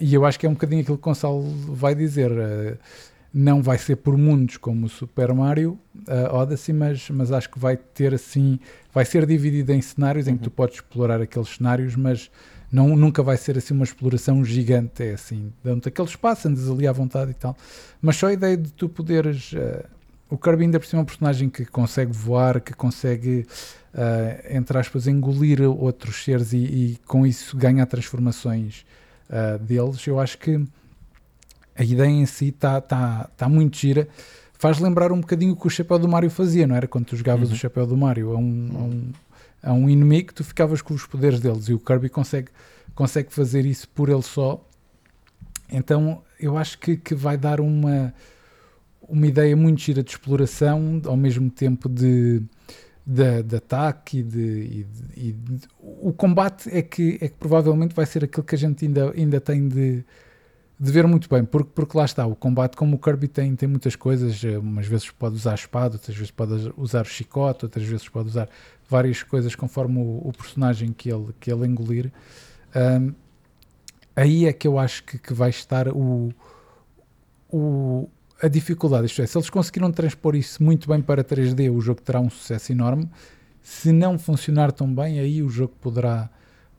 [0.00, 2.32] e eu acho que é um bocadinho aquilo que o Gonçalo vai dizer.
[2.32, 2.76] Uh,
[3.32, 7.60] não vai ser por mundos como o Super Mario uh, Odyssey, mas, mas acho que
[7.60, 8.58] vai ter assim,
[8.92, 10.32] vai ser dividido em cenários uhum.
[10.32, 12.28] em que tu podes explorar aqueles cenários, mas
[12.72, 16.88] não, nunca vai ser assim uma exploração gigante, é assim, dando-te aquele espaço, andas ali
[16.88, 17.56] à vontade e tal.
[18.02, 19.52] Mas só a ideia de tu poderes.
[19.52, 19.97] Uh,
[20.30, 23.46] o Kirby ainda por cima é um personagem que consegue voar, que consegue,
[23.94, 28.84] uh, entre aspas, engolir outros seres e, e com isso ganha transformações
[29.30, 30.06] uh, deles.
[30.06, 30.62] Eu acho que
[31.74, 34.08] a ideia em si está tá, tá muito gira.
[34.58, 36.86] Faz lembrar um bocadinho o que o chapéu do Mario fazia, não era?
[36.86, 37.54] Quando tu jogavas uhum.
[37.54, 39.12] o chapéu do Mario a um, a, um,
[39.62, 42.48] a um inimigo, tu ficavas com os poderes deles e o Kirby consegue,
[42.94, 44.62] consegue fazer isso por ele só.
[45.70, 48.12] Então eu acho que, que vai dar uma,
[49.02, 52.42] uma ideia muito gira de exploração, ao mesmo tempo de,
[53.06, 57.34] de, de ataque e, de, e, de, e de, o combate é que, é que
[57.36, 60.04] provavelmente vai ser aquilo que a gente ainda, ainda tem de
[60.80, 63.68] de ver muito bem, porque, porque lá está, o combate, como o Kirby tem, tem
[63.68, 67.64] muitas coisas, eh, umas vezes pode usar a espada, outras vezes pode usar o chicote,
[67.64, 68.48] outras vezes pode usar
[68.88, 72.12] várias coisas conforme o, o personagem que ele, que ele engolir.
[72.76, 73.12] Um,
[74.14, 76.32] aí é que eu acho que, que vai estar o,
[77.50, 78.08] o,
[78.40, 79.06] a dificuldade.
[79.06, 82.30] Isto é, se eles conseguiram transpor isso muito bem para 3D, o jogo terá um
[82.30, 83.08] sucesso enorme.
[83.62, 86.30] Se não funcionar tão bem, aí o jogo poderá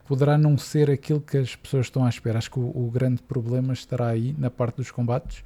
[0.09, 2.39] poderá não ser aquilo que as pessoas estão à espera.
[2.39, 5.43] Acho que o, o grande problema estará aí na parte dos combates,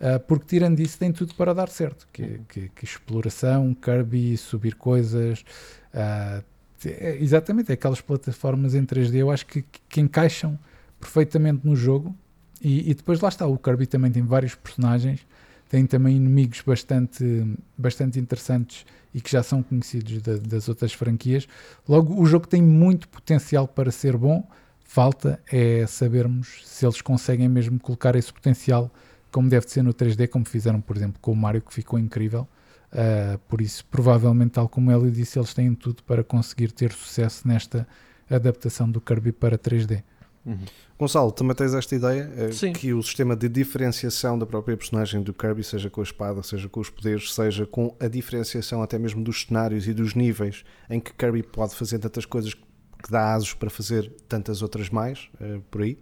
[0.00, 4.76] uh, porque tirando isso tem tudo para dar certo, que, que, que exploração, Kirby, subir
[4.76, 5.44] coisas,
[5.92, 6.44] uh,
[6.86, 10.56] é, exatamente, é aquelas plataformas em 3D eu acho que, que encaixam
[11.00, 12.14] perfeitamente no jogo
[12.60, 15.26] e, e, depois lá está, o Kirby também tem vários personagens,
[15.74, 17.44] tem também inimigos bastante,
[17.76, 21.48] bastante interessantes e que já são conhecidos da, das outras franquias.
[21.88, 24.48] Logo, o jogo tem muito potencial para ser bom.
[24.84, 28.88] Falta é sabermos se eles conseguem mesmo colocar esse potencial
[29.32, 32.46] como deve ser no 3D, como fizeram, por exemplo, com o Mario, que ficou incrível.
[32.92, 37.48] Uh, por isso, provavelmente, tal como ele disse, eles têm tudo para conseguir ter sucesso
[37.48, 37.84] nesta
[38.30, 40.04] adaptação do Kirby para 3D.
[40.44, 40.58] Uhum.
[40.98, 42.72] Gonçalo, também tens esta ideia eh, Sim.
[42.72, 46.68] que o sistema de diferenciação da própria personagem do Kirby, seja com a espada, seja
[46.68, 51.00] com os poderes, seja com a diferenciação até mesmo dos cenários e dos níveis em
[51.00, 55.60] que Kirby pode fazer tantas coisas que dá asos para fazer tantas outras mais, uh,
[55.70, 55.98] por aí?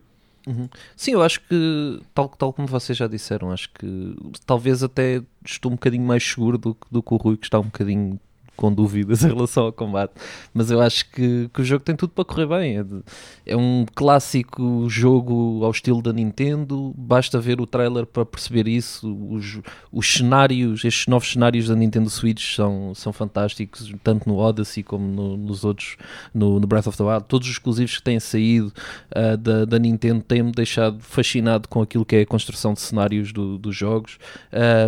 [0.46, 0.68] Uhum.
[0.96, 5.70] Sim, eu acho que, tal, tal como vocês já disseram, acho que talvez até estou
[5.70, 8.18] um bocadinho mais seguro do, do que o Rui, que está um bocadinho
[8.62, 10.12] com dúvidas em relação ao combate,
[10.54, 12.78] mas eu acho que, que o jogo tem tudo para correr bem.
[12.78, 13.02] É, de,
[13.44, 19.12] é, um clássico jogo ao estilo da Nintendo, basta ver o trailer para perceber isso.
[19.28, 19.58] Os,
[19.90, 25.08] os cenários, estes novos cenários da Nintendo Switch são, são fantásticos, tanto no Odyssey como
[25.08, 25.96] no, nos outros,
[26.32, 27.24] no, no, Breath of the Wild.
[27.26, 28.72] Todos os exclusivos que têm saído
[29.10, 33.32] uh, da, da Nintendo têm-me deixado fascinado com aquilo que é a construção de cenários
[33.32, 34.18] do, dos jogos.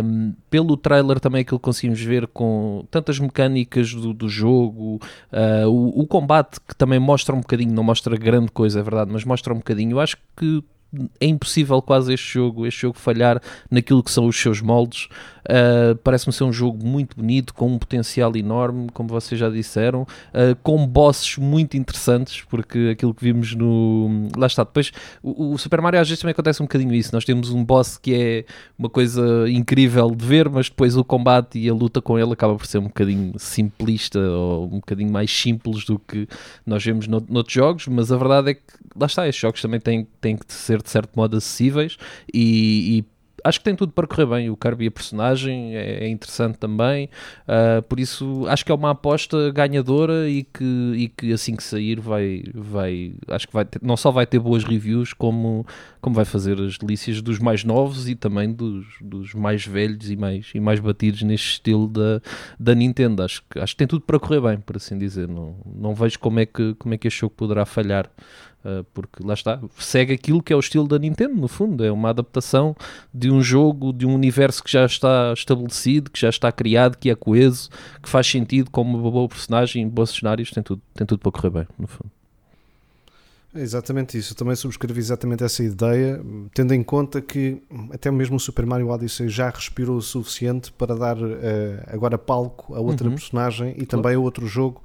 [0.01, 5.01] Um, pelo trailer também aquilo que conseguimos ver com tantas mecânicas mecânicas do, do jogo,
[5.31, 9.11] uh, o, o, combate que também mostra um bocadinho, não mostra grande coisa, é verdade,
[9.11, 9.91] mas mostra um bocadinho.
[9.91, 10.63] Eu acho que
[11.19, 15.07] é impossível quase este jogo, este jogo falhar naquilo que são os seus moldes.
[15.45, 20.01] Uh, Parece-me ser um jogo muito bonito, com um potencial enorme, como vocês já disseram,
[20.01, 24.29] uh, com bosses muito interessantes, porque aquilo que vimos no.
[24.35, 27.13] Lá está, depois o, o, Super Mario às vezes também acontece um bocadinho isso.
[27.13, 28.45] Nós temos um boss que é
[28.77, 32.55] uma coisa incrível de ver, mas depois o combate e a luta com ele acaba
[32.55, 36.27] por ser um bocadinho simplista ou um bocadinho mais simples do que
[36.65, 37.87] nós vemos no, noutros jogos.
[37.87, 38.61] Mas a verdade é que
[38.95, 41.97] lá está, estes jogos também têm, têm que ser de certo modo acessíveis
[42.33, 43.05] e, e
[43.45, 44.49] acho que tem tudo para correr bem.
[44.49, 47.09] O Kirby, a personagem, é, é interessante também.
[47.47, 51.63] Uh, por isso, acho que é uma aposta ganhadora e que, e que assim que
[51.63, 55.65] sair vai, vai acho que vai ter, não só vai ter boas reviews, como,
[56.01, 60.15] como vai fazer as delícias dos mais novos e também dos, dos mais velhos e
[60.15, 62.21] mais, e mais batidos neste estilo da,
[62.59, 63.21] da Nintendo.
[63.21, 65.27] Acho que, acho que tem tudo para correr bem, por assim dizer.
[65.27, 68.09] Não, não vejo como é que, como é que este jogo poderá falhar.
[68.65, 71.91] Uh, porque lá está, segue aquilo que é o estilo da Nintendo, no fundo, é
[71.91, 72.75] uma adaptação
[73.13, 77.11] de um jogo, de um universo que já está estabelecido, que já está criado, que
[77.11, 77.69] é coeso,
[78.01, 81.51] que faz sentido como uma boa personagem, bons cenários, tem tudo, tem tudo para correr
[81.51, 82.09] bem, no fundo.
[83.53, 86.19] É exatamente isso, eu também subscrevi exatamente essa ideia,
[86.51, 87.61] tendo em conta que
[87.93, 91.29] até mesmo o Super Mario Odyssey já respirou o suficiente para dar uh,
[91.85, 93.13] agora palco a outra uhum.
[93.13, 94.81] personagem e também a outro jogo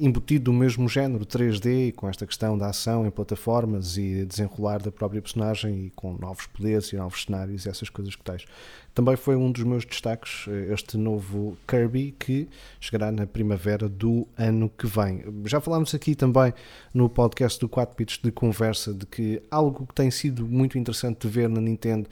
[0.00, 4.90] embutido do mesmo género 3D, com esta questão da ação em plataformas e desenrolar da
[4.90, 8.46] própria personagem e com novos poderes e novos cenários e essas coisas que tens.
[8.94, 12.48] Também foi um dos meus destaques este novo Kirby que
[12.80, 15.22] chegará na primavera do ano que vem.
[15.44, 16.52] Já falámos aqui também
[16.92, 21.26] no podcast do 4 Bits de conversa de que algo que tem sido muito interessante
[21.26, 22.08] de ver na Nintendo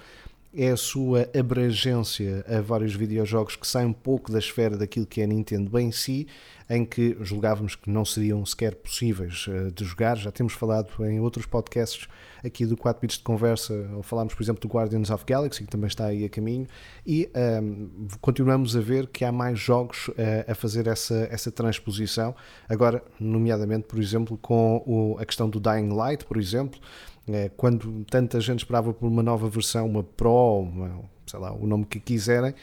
[0.56, 5.20] é a sua abrangência a vários videojogos que saem um pouco da esfera daquilo que
[5.20, 6.26] é a Nintendo bem em si,
[6.68, 10.16] em que julgávamos que não seriam sequer possíveis uh, de jogar.
[10.16, 12.08] Já temos falado em outros podcasts
[12.44, 15.70] aqui do 4 bits de conversa, ou falámos, por exemplo, do Guardians of Galaxy, que
[15.70, 16.66] também está aí a caminho,
[17.06, 20.14] e um, ehm, continuamos a ver que há mais jogos uh,
[20.46, 22.34] a fazer essa, essa transposição.
[22.68, 26.80] Agora, nomeadamente, por exemplo, com o, a questão do Dying Light, por exemplo,
[27.56, 31.84] quando tanta gente esperava por uma nova versão, uma Pro, uma, sei lá, o nome
[31.84, 32.54] que quiserem,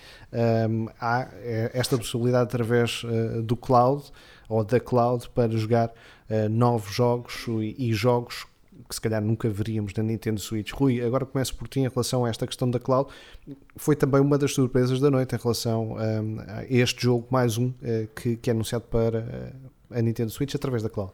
[0.69, 4.03] um, há é, esta possibilidade através uh, do cloud
[4.47, 8.45] ou da cloud para jogar uh, novos jogos e, e, jogos
[8.87, 10.71] que se calhar nunca veríamos na Nintendo Switch.
[10.71, 13.09] Rui, agora começo por ti em relação a esta questão da cloud.
[13.75, 17.67] Foi também uma das surpresas da noite em relação um, a este jogo, mais um,
[17.67, 19.53] uh, que, que, é anunciado para
[19.89, 21.11] a Nintendo Switch através da cloud.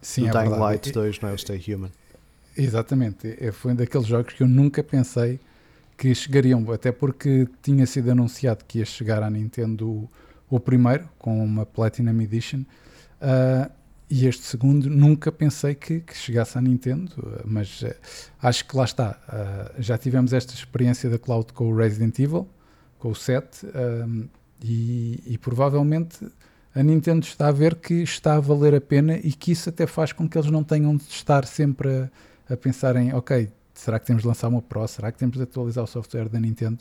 [0.00, 0.60] Sim, o é Dying verdade.
[0.60, 1.90] Light 2, não é o Stay Human.
[2.56, 5.38] Exatamente, é, foi um daqueles jogos que eu nunca pensei
[5.96, 10.08] que chegariam, até porque tinha sido anunciado que ia chegar à Nintendo
[10.48, 12.60] o, primeiro, com uma Platinum Edition,
[13.20, 13.70] uh,
[14.08, 17.94] e este segundo nunca pensei que, que chegasse à Nintendo, mas uh,
[18.42, 19.18] acho que lá está.
[19.28, 22.48] Uh, já tivemos esta experiência da cloud com o Resident Evil,
[22.98, 23.66] com o 7,
[24.62, 26.18] e, e provavelmente
[26.74, 29.86] a Nintendo está a ver que está a valer a pena e que isso até
[29.86, 32.10] faz com que eles não tenham de estar sempre a
[32.50, 34.86] a pensar em, ok, será que temos de lançar uma Pro?
[34.86, 36.78] Será que temos de atualizar o software da Nintendo?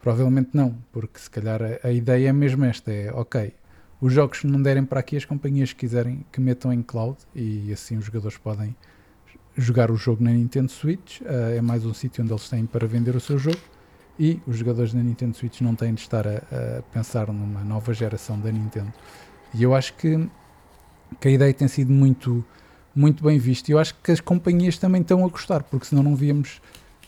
[0.00, 3.52] Provavelmente não, porque se calhar a, a ideia é mesmo esta, é, ok,
[4.00, 7.72] os jogos não derem para aqui, as companhias que quiserem que metam em cloud e
[7.72, 8.76] assim os jogadores podem
[9.56, 12.86] jogar o jogo na Nintendo Switch, uh, é mais um sítio onde eles têm para
[12.86, 13.58] vender o seu jogo
[14.18, 16.36] e os jogadores da Nintendo Switch não têm de estar a,
[16.78, 18.92] a pensar numa nova geração da Nintendo.
[19.54, 20.28] E eu acho que,
[21.20, 22.44] que a ideia tem sido muito
[22.98, 23.68] muito bem visto.
[23.68, 26.60] E eu acho que as companhias também estão a gostar, porque senão não víamos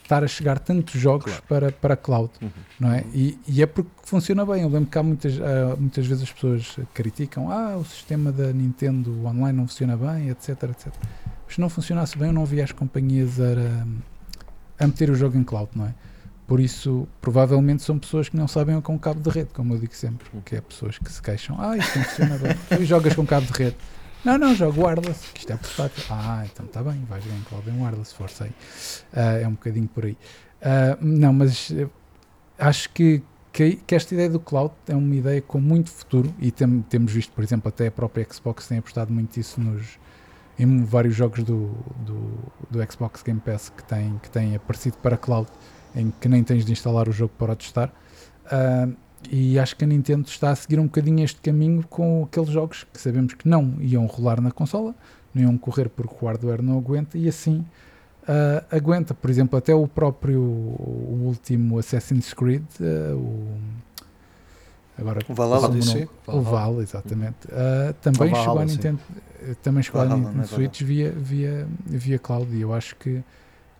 [0.02, 1.42] estar a chegar tantos jogos claro.
[1.48, 2.48] para, para a cloud, uhum.
[2.78, 3.04] não é?
[3.12, 4.62] E, e, é porque funciona bem.
[4.62, 8.52] Eu lembro que há muitas, uh, muitas vezes as pessoas criticam, ah, o sistema da
[8.52, 10.92] Nintendo online não funciona bem, etc, etc.
[11.44, 15.36] Mas se não funcionasse bem, eu não via as companhias a, a meter o jogo
[15.36, 15.94] em cloud, não é?
[16.46, 19.50] Por isso, provavelmente são pessoas que não sabem o que é um cabo de rede,
[19.54, 22.56] como eu digo sempre, que é pessoas que se queixam, ah, isto não funciona bem,
[22.76, 23.76] tu jogas com cabo de rede.
[24.24, 26.04] Não, não, jogo wireless, que isto é portátil.
[26.10, 28.50] Ah, então está bem, vais cloud em wireless, força aí.
[28.50, 30.12] Uh, é um bocadinho por aí.
[30.60, 31.90] Uh, não, mas uh,
[32.58, 36.50] acho que, que, que, esta ideia do cloud é uma ideia com muito futuro e
[36.50, 39.98] tem, temos visto, por exemplo, até a própria Xbox tem apostado muito isso nos,
[40.58, 45.16] em vários jogos do, do, do Xbox Game Pass que têm, que têm aparecido para
[45.16, 45.48] cloud,
[45.96, 47.90] em que nem tens de instalar o jogo para o testar.
[48.44, 48.94] Uh,
[49.28, 52.86] e acho que a Nintendo está a seguir um bocadinho este caminho com aqueles jogos
[52.92, 54.94] que sabemos que não iam rolar na consola,
[55.34, 57.64] não iam correr porque o hardware não aguenta e assim
[58.22, 59.12] uh, aguenta.
[59.12, 63.80] Por exemplo, até o próprio o último Assassin's Creed, uh, o
[64.98, 65.70] agora o Valhalla,
[66.26, 67.46] o, o Val, exatamente.
[67.46, 69.00] Uh, também chegou à Nintendo,
[69.62, 73.22] também chegou Valhalla, à Nintendo é Switch via, via, via cloud e eu acho que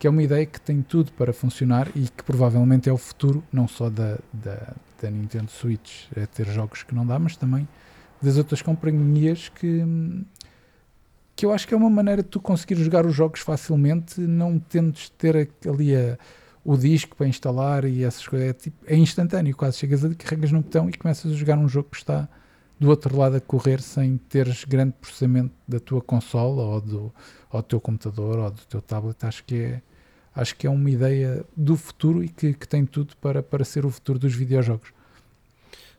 [0.00, 3.44] que é uma ideia que tem tudo para funcionar e que provavelmente é o futuro,
[3.52, 7.68] não só da, da, da Nintendo Switch a ter jogos que não dá, mas também
[8.22, 9.84] das outras companhias que,
[11.36, 14.58] que eu acho que é uma maneira de tu conseguir jogar os jogos facilmente, não
[14.58, 16.16] tendo de ter ali a,
[16.64, 18.48] o disco para instalar e essas coisas.
[18.48, 21.68] É, tipo, é instantâneo, quase chegas a carregas no botão e começas a jogar um
[21.68, 22.26] jogo que está
[22.78, 27.14] do outro lado a correr sem teres grande processamento da tua consola ou do,
[27.50, 29.26] ou do teu computador ou do teu tablet.
[29.26, 29.82] Acho que é,
[30.40, 33.84] acho que é uma ideia do futuro e que, que tem tudo para, para ser
[33.84, 34.88] o futuro dos videojogos.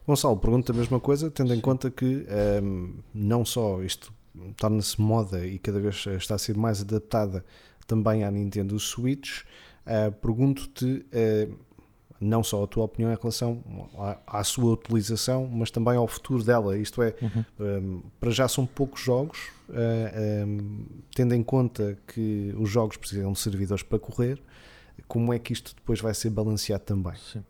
[0.05, 4.11] Gonçalo, pergunta a mesma coisa, tendo em conta que um, ehm, não só isto
[4.57, 7.45] torna-se moda e cada vez está a ser mais adaptada
[7.85, 9.41] também à Nintendo Switch,
[9.85, 11.59] uh, pergunto-te uh,
[12.21, 13.63] não só a tua opinião em relação
[13.97, 16.77] à, à, sua utilização, mas também ao futuro dela.
[16.77, 17.43] Isto é, uhum.
[17.59, 23.33] um, para já são poucos jogos, uh, um, tendo em conta que os jogos precisam
[23.33, 24.39] de servidores para correr.
[25.07, 27.15] como é que isto depois vai ser balanceado também.
[27.15, 27.43] Sim.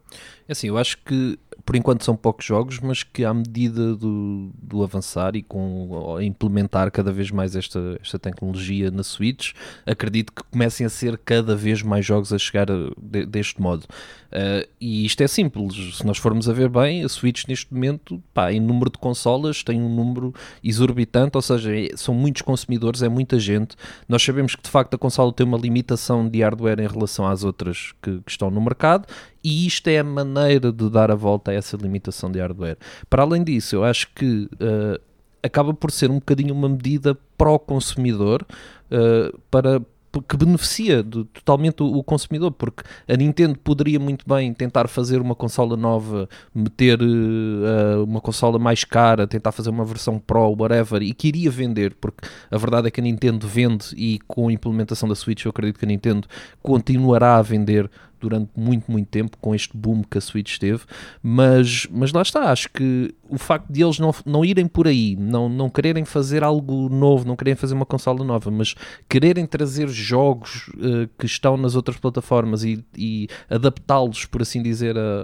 [0.47, 4.51] É assim, eu acho que por enquanto são poucos jogos, mas que à medida do,
[4.61, 9.54] do avançar e com implementar cada vez mais esta, esta tecnologia na Switch,
[9.85, 13.85] acredito que comecem a ser cada vez mais jogos a chegar a, de, deste modo.
[14.31, 18.21] Uh, e isto é simples, se nós formos a ver bem, a Switch neste momento,
[18.33, 20.33] pá, em número de consolas, tem um número
[20.63, 23.75] exorbitante, ou seja, é, são muitos consumidores, é muita gente.
[24.08, 27.43] Nós sabemos que de facto a consola tem uma limitação de hardware em relação às
[27.43, 29.06] outras que, que estão no mercado
[29.44, 32.77] e isto é a maneira de dar a volta a essa limitação de hardware.
[33.10, 35.02] Para além disso, eu acho que uh,
[35.44, 38.46] acaba por ser um bocadinho uma medida para o consumidor
[38.92, 39.81] uh, para
[40.27, 45.21] que beneficia de, totalmente o, o, consumidor, porque a Nintendo poderia muito bem tentar fazer
[45.21, 51.02] uma consola nova, meter uh, uma consola mais cara, tentar fazer uma versão Pro, whatever,
[51.02, 54.52] e que iria vender, porque a verdade é que a Nintendo vende e com a
[54.52, 56.27] implementação da Switch eu acredito que a Nintendo
[56.62, 57.89] continuará a vender
[58.22, 60.84] durante muito, muito tempo com este boom que a Switch teve,
[61.22, 65.15] mas, mas lá está, acho que o facto de eles não, não irem por aí,
[65.15, 68.76] não, não quererem fazer algo novo, não quererem fazer uma consola nova, mas
[69.08, 74.98] quererem trazer jogos uh, que estão nas outras plataformas e, e adaptá-los, por assim dizer,
[74.98, 75.24] a,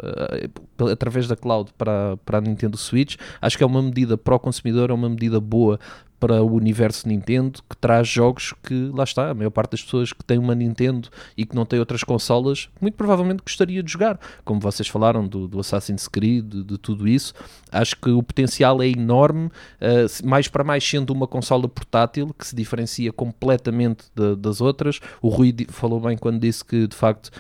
[0.86, 4.36] a, através da cloud para, para a Nintendo Switch, acho que é uma medida para
[4.36, 5.80] o consumidor, é uma medida boa
[6.20, 10.12] para o universo Nintendo que traz jogos que, lá está, a maior parte das pessoas
[10.12, 14.20] que tem uma Nintendo e que não tem outras consolas, muito provavelmente gostaria de jogar.
[14.44, 17.34] Como vocês falaram do, do Assassin's Creed, de, de, tudo isso,
[17.72, 22.48] acho que o potencial é enorme, uh, mais para mais sendo uma consola portátil que
[22.48, 25.00] se diferencia completamente de, das outras.
[25.22, 27.32] O Rui falou bem quando disse que, de facto,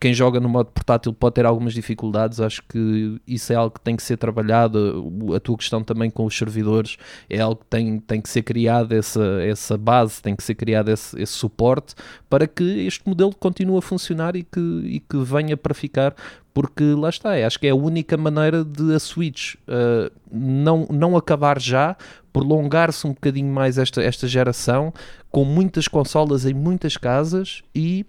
[0.00, 3.80] quem joga no modo portátil pode ter algumas dificuldades, acho que isso é algo que
[3.80, 5.12] tem que ser trabalhado.
[5.34, 6.96] A tua questão também com os servidores
[7.28, 10.90] é algo que tem, tem que ser criado, essa, essa base, tem que ser criado
[10.90, 11.94] esse, esse suporte
[12.30, 16.14] para que este modelo continue a funcionar e que, e que venha para ficar.
[16.54, 21.16] Porque lá está, acho que é a única maneira de a Switch uh, não, não
[21.16, 21.96] acabar já,
[22.32, 24.92] prolongar-se um bocadinho mais esta, esta geração,
[25.30, 28.04] com muitas consolas em muitas casas e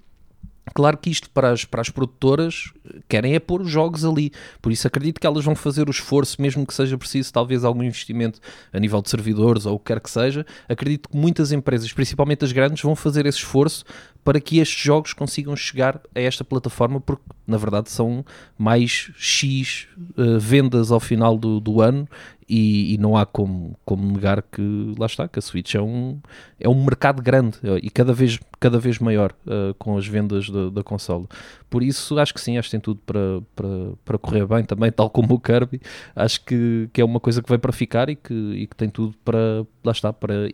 [0.73, 2.71] Claro que isto para as, para as produtoras
[3.07, 6.41] querem é pôr os jogos ali, por isso acredito que elas vão fazer o esforço,
[6.41, 8.39] mesmo que seja preciso talvez algum investimento
[8.71, 10.45] a nível de servidores ou o que quer que seja.
[10.67, 13.83] Acredito que muitas empresas, principalmente as grandes, vão fazer esse esforço
[14.23, 18.23] para que estes jogos consigam chegar a esta plataforma, porque na verdade são
[18.57, 22.07] mais X uh, vendas ao final do, do ano
[22.49, 26.19] e, e, não há como, como negar que lá está, que a Switch é um,
[26.59, 30.49] é um mercado grande eh, e cada vez, cada vez maior uh, com as vendas
[30.49, 31.27] da, da consola.
[31.69, 33.19] Por isso acho que sim, acho que tem tudo para,
[33.55, 33.67] para,
[34.03, 35.79] para correr bem também, tal como o Kirby.
[36.15, 38.89] Acho que, que é uma coisa que vai para ficar e que, e que tem
[38.89, 40.49] tudo para lá está, para,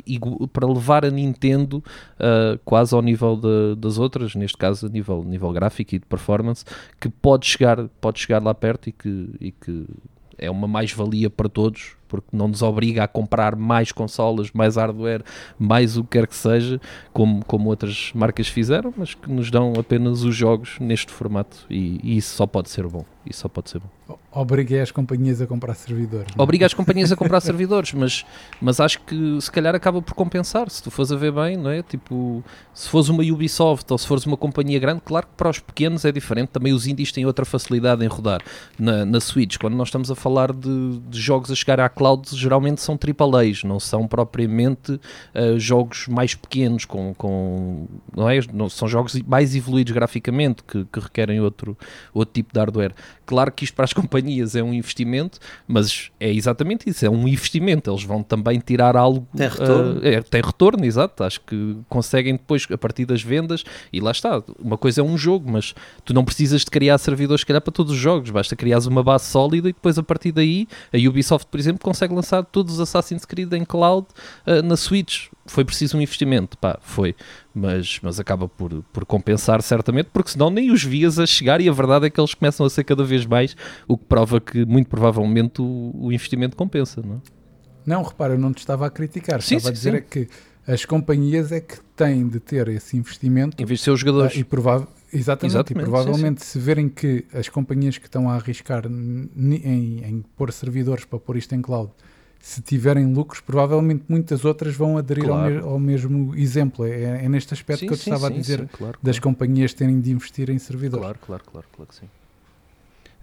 [0.52, 1.78] para levar a Nintendo
[2.20, 3.38] uh, quase ao nível
[3.78, 6.66] das outras, neste caso a nível, nível gráfico e de performance,
[7.00, 9.86] que pode chegar, pode chegar lá perto e que, e que
[10.38, 15.24] é uma mais-valia para todos, porque não nos obriga a comprar mais consolas, mais hardware,
[15.58, 16.80] mais o que quer que seja,
[17.14, 22.00] como, como outras marcas fizeram, mas que nos dão apenas os jogos neste formato e,
[22.04, 23.06] e isso só pode ser bom.
[23.28, 24.18] Isso só pode ser bom.
[24.32, 26.28] Obriga as companhias a comprar servidores.
[26.36, 26.42] Não?
[26.42, 26.44] É?
[26.44, 28.26] Obriga as companhias a comprar servidores, mas,
[28.62, 30.70] mas acho que se calhar acaba por compensar.
[30.70, 31.82] Se tu fores a ver bem, não é?
[31.82, 32.44] Tipo,
[32.74, 36.06] se fores uma Ubisoft ou se fores uma companhia grande, claro que para os pequenos
[36.06, 36.50] é diferente.
[36.50, 38.42] Também os indies têm outra facilidade em rodar
[38.78, 39.58] na, na Switch.
[39.58, 43.64] Quando nós estamos a falar de, de jogos a chegar à cloud, geralmente são AAAs,
[43.64, 48.40] não são propriamente uh, jogos mais pequenos, com, com não é?
[48.54, 51.78] Não, são jogos mais evoluídos graficamente que, que requerem outro,
[52.14, 52.94] outro tipo de hardware.
[53.26, 57.28] Claro que isto para as companhias é um investimento, mas é exatamente isso, é um
[57.28, 57.90] investimento.
[57.90, 59.28] Eles vão também tirar algo.
[59.36, 60.00] Tem retorno.
[60.00, 61.24] Uh, é, tem retorno, exato.
[61.24, 64.44] Acho que conseguem depois, a partir das vendas, e lá está.
[64.60, 65.74] Uma coisa é um jogo, mas
[66.04, 68.30] tu não precisas de criar servidores, se calhar, para todos os jogos.
[68.30, 72.14] Basta criar uma base sólida e depois, a partir daí, a Ubisoft, por exemplo, consegue
[72.14, 74.08] lançar todos os Assassin's Creed em cloud
[74.48, 77.16] uh, na Switch foi preciso um investimento, pá, foi,
[77.54, 81.70] mas, mas acaba por, por compensar certamente, porque senão nem os vias a chegar e
[81.70, 83.56] a verdade é que eles começam a ser cada vez mais,
[83.88, 87.18] o que prova que muito provavelmente o, o investimento compensa, não é?
[87.86, 90.28] Não, repara, eu não te estava a criticar, sim, estava sim, a dizer é que
[90.68, 93.62] as companhias é que têm de ter esse investimento.
[93.62, 94.36] Em vez de ser os jogadores.
[94.36, 94.88] E prova
[95.18, 99.30] exatamente, exatamente, e provavelmente sim, se verem que as companhias que estão a arriscar em,
[100.04, 101.92] em pôr servidores para pôr isto em cloud
[102.46, 105.66] se tiverem lucros, provavelmente muitas outras vão aderir claro.
[105.66, 106.86] ao, ao, mesmo exemplo.
[106.86, 109.18] É, é neste aspecto sim, que eu te sim, estava sim, a dizer, claro, das
[109.18, 109.36] claro.
[109.36, 111.04] companhias terem de investir em servidores.
[111.04, 112.06] Claro, claro, claro, claro que sim.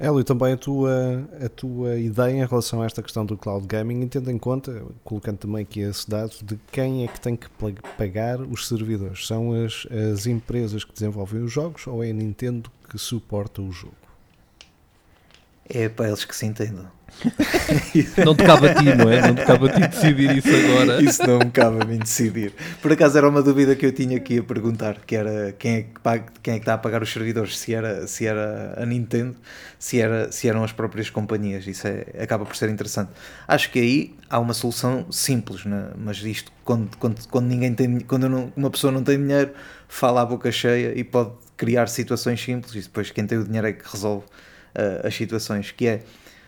[0.03, 4.09] Hélio, também a tua, a tua ideia em relação a esta questão do cloud gaming,
[4.09, 7.49] tendo em conta, colocando também aqui esse dado, de quem é que tem que
[7.97, 9.29] pagar os servidores?
[9.29, 13.71] São as, as empresas que desenvolvem os jogos ou é a Nintendo que suporta o
[13.71, 13.95] jogo?
[15.69, 16.91] É para eles que se entendam.
[18.25, 19.21] não te cabe a ti, não é?
[19.21, 21.03] Não te cabe a ti decidir isso agora.
[21.03, 22.53] Isso não me cabe a mim decidir.
[22.81, 25.83] Por acaso era uma dúvida que eu tinha aqui a perguntar, que era quem é
[25.83, 28.87] que, paga, quem é que está a pagar os servidores, se era, se era a
[28.87, 29.37] Nintendo,
[29.79, 31.67] se, era, se eram as próprias companhias.
[31.67, 33.11] Isso é, acaba por ser interessante.
[33.47, 35.91] Acho que aí há uma solução simples, né?
[35.97, 39.53] mas isto quando, quando, quando ninguém tem quando não, uma pessoa não tem dinheiro,
[39.89, 43.67] fala à boca cheia e pode criar situações simples e depois quem tem o dinheiro
[43.67, 46.03] é que resolve uh, as situações, que é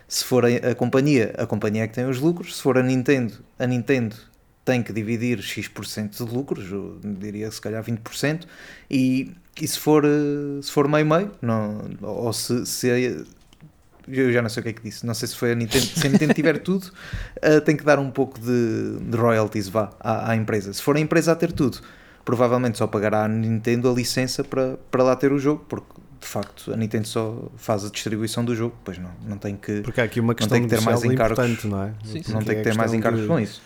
[0.07, 2.83] se for a, a, companhia, a companhia é que tem os lucros, se for a
[2.83, 4.15] Nintendo, a Nintendo
[4.63, 8.45] tem que dividir X% de lucros, eu diria se calhar 20%,
[8.89, 9.31] e,
[9.61, 11.31] e se for eh, se for meio-meio,
[12.01, 13.25] ou se, se
[14.07, 15.85] eu já não sei o que é que disse, não sei se foi a Nintendo,
[15.85, 16.91] se a Nintendo tiver tudo,
[17.37, 20.71] uh, tem que dar um pouco de, de royalties vá, à, à, empresa.
[20.73, 21.79] Se for a empresa a ter tudo,
[22.23, 25.87] provavelmente só pagará a Nintendo a licença para, para lá ter o jogo, porque
[26.25, 29.81] de facto a Nintendo só faz a distribuição do jogo, pois não, não tem que
[29.81, 31.93] porque há aqui uma questão não tem que ter mais encargos, não é?
[32.03, 32.33] Sim, sim.
[32.33, 33.61] Não tem que ter mais encargos de, com isso.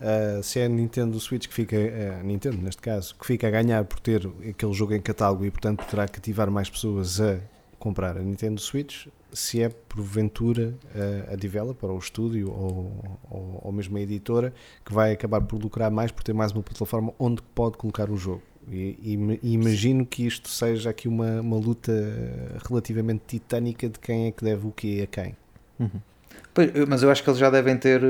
[0.00, 3.50] Uh, se é a Nintendo Switch que fica, uh, Nintendo neste caso, que fica a
[3.50, 7.38] ganhar por ter aquele jogo em catálogo e portanto poderá cativar mais pessoas a
[7.78, 13.60] comprar a Nintendo Switch, se é porventura uh, a developer ou o estúdio ou, ou,
[13.62, 14.52] ou mesmo a editora
[14.84, 18.16] que vai acabar por lucrar mais por ter mais uma plataforma onde pode colocar o
[18.16, 18.42] jogo.
[18.70, 18.98] E,
[19.42, 21.92] e, imagino que isto seja aqui uma, uma luta
[22.68, 25.36] relativamente titânica de quem é que deve o quê a quem.
[25.78, 26.00] Uhum.
[26.52, 28.06] Pois, mas eu acho que eles já devem ter eh,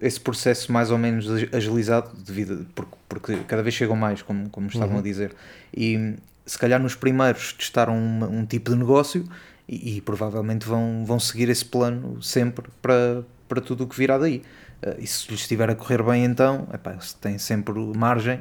[0.00, 4.68] esse processo mais ou menos agilizado, devido, porque, porque cada vez chegam mais, como, como
[4.68, 5.00] estavam uhum.
[5.00, 5.34] a dizer.
[5.76, 6.14] E
[6.46, 9.28] se calhar nos primeiros testaram um, um tipo de negócio
[9.68, 14.18] e, e, provavelmente vão, vão seguir esse plano sempre para, para tudo o que virá
[14.18, 14.42] daí.
[14.82, 18.40] Uh, e se lhes estiver a correr bem, então, epá, eles têm sempre margem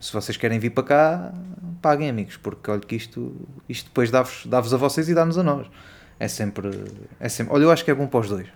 [0.00, 1.34] se vocês querem vir para cá,
[1.82, 3.34] paguem amigos, porque olha que isto,
[3.68, 5.66] isto depois dá-vos dá a vocês e dá-nos a nós.
[6.20, 6.70] É sempre,
[7.20, 7.54] é sempre.
[7.54, 8.46] Olha, eu acho que é bom para os dois.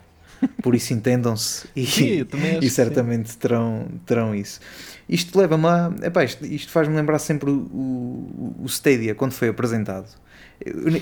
[0.63, 2.27] Por isso entendam-se e, sim,
[2.61, 4.61] e certamente terão, terão isso.
[5.09, 5.93] Isto leva-me a.
[6.03, 10.07] Epá, isto, isto faz-me lembrar sempre o, o, o Stadia quando foi apresentado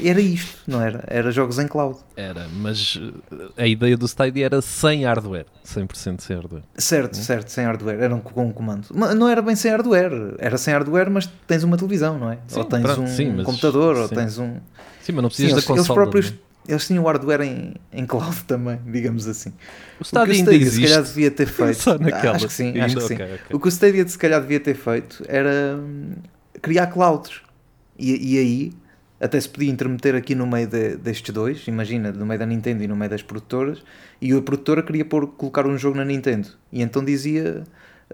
[0.05, 1.05] era isto, não era?
[1.07, 1.99] Era jogos em cloud.
[2.17, 3.01] Era, mas
[3.33, 6.63] eh, a ideia do Stadia era sem hardware, 100% sem hardware.
[6.77, 7.23] Certo, hum?
[7.23, 8.87] certo, sem hardware, era um, com um comando.
[8.95, 12.39] Mas não era bem sem hardware, era sem hardware, mas tens uma televisão, não é?
[12.47, 14.03] Sim, ou tens pronto, um sim, mas, computador, sim.
[14.03, 14.57] ou tens um.
[15.03, 15.79] Sim, mas não precisas sim, da console.
[15.79, 16.35] Eles próprios.
[16.69, 19.53] Eles tinham hardware em, em cloud também, digamos assim.
[19.99, 21.75] O Stadia, o que o Stadia se calhar devia ter feito.
[21.75, 22.37] Só naquela.
[22.37, 23.15] Acho que sim, acho que sim.
[23.15, 23.57] Okay, okay.
[23.57, 26.13] O que o Stadia se calhar devia ter feito era hum,
[26.63, 27.41] criar clouds.
[27.99, 28.73] E, e aí
[29.21, 32.83] até se podia intermeter aqui no meio de, destes dois, imagina, no meio da Nintendo
[32.83, 33.83] e no meio das produtoras,
[34.21, 37.63] e a produtora queria pôr, colocar um jogo na Nintendo, e então dizia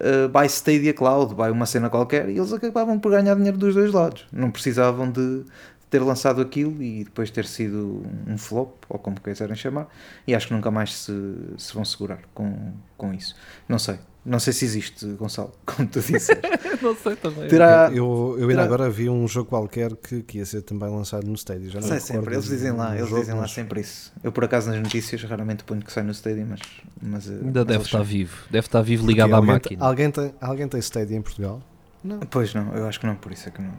[0.00, 3.74] uh, buy Stadia Cloud, buy uma cena qualquer, e eles acabavam por ganhar dinheiro dos
[3.74, 5.44] dois lados, não precisavam de
[5.88, 9.88] ter lançado aquilo e depois ter sido um flop, ou como quiserem chamar,
[10.26, 11.12] e acho que nunca mais se,
[11.57, 13.36] se vão segurar com, com isso.
[13.68, 16.35] Não sei, não sei se existe, Gonçalo, como tu disseste.
[16.83, 17.49] não sei também.
[17.49, 18.64] Terá, eu, eu ainda terá...
[18.64, 21.70] agora vi um jogo qualquer que, que ia ser também lançado no Stadia.
[21.70, 24.12] Já não sei sempre, eles dizem lá, eles jogo, dizem lá sempre isso.
[24.24, 26.61] Eu por acaso nas notícias raramente ponho que sai no Stadia, mas.
[27.01, 29.85] mas eh, ainda mas deve estar vivo, deve estar vivo ligado à máquina.
[29.85, 31.62] Alguém tem, alguém tem Stadia em Portugal?
[32.03, 32.18] Não.
[32.20, 33.72] Pois não, eu acho que não, por isso é que não.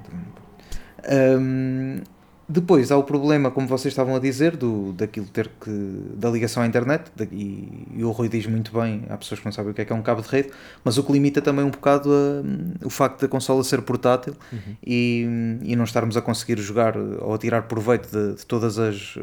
[1.10, 2.02] Um,
[2.50, 5.70] depois há o problema, como vocês estavam a dizer, do, daquilo ter que.
[6.16, 9.52] da ligação à internet, e, e, o Rui diz muito bem, há pessoas que não
[9.52, 10.50] sabem o que é que é um cabo de rede,
[10.82, 14.76] mas o que limita também um bocado a, o facto da consola ser portátil uhum.
[14.86, 15.28] e,
[15.64, 19.18] e não estarmos a conseguir jogar ou a tirar proveito de, de todas as.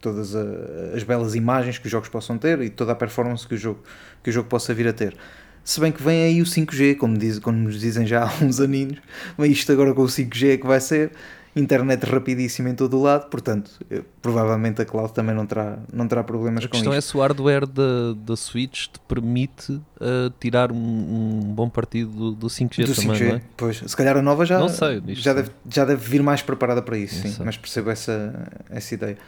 [0.00, 3.56] todas as belas imagens que os jogos possam ter e toda a performance que o
[3.56, 3.78] jogo,
[4.24, 5.16] que o jogo possa vir a ter.
[5.62, 8.58] Se bem que vem aí o 5G, como, diz, como nos dizem já há uns
[8.58, 8.98] aninhos,
[9.36, 11.12] mas isto agora com o 5G é que vai ser
[11.54, 16.08] internet rapidíssima em todo o lado, portanto, eh, provavelmente a cloud também não terá, não
[16.08, 16.76] terá problemas com isso.
[16.76, 21.40] A questão é se o hardware da, da Switch te permite uh, tirar um, um,
[21.54, 23.42] bom partido do, do 5G do também, 5G, não é?
[23.56, 26.96] Pois, se calhar a nova já, sei, já, deve, já deve vir mais preparada para
[26.96, 29.18] isso, sim, mas percebo essa, essa ideia.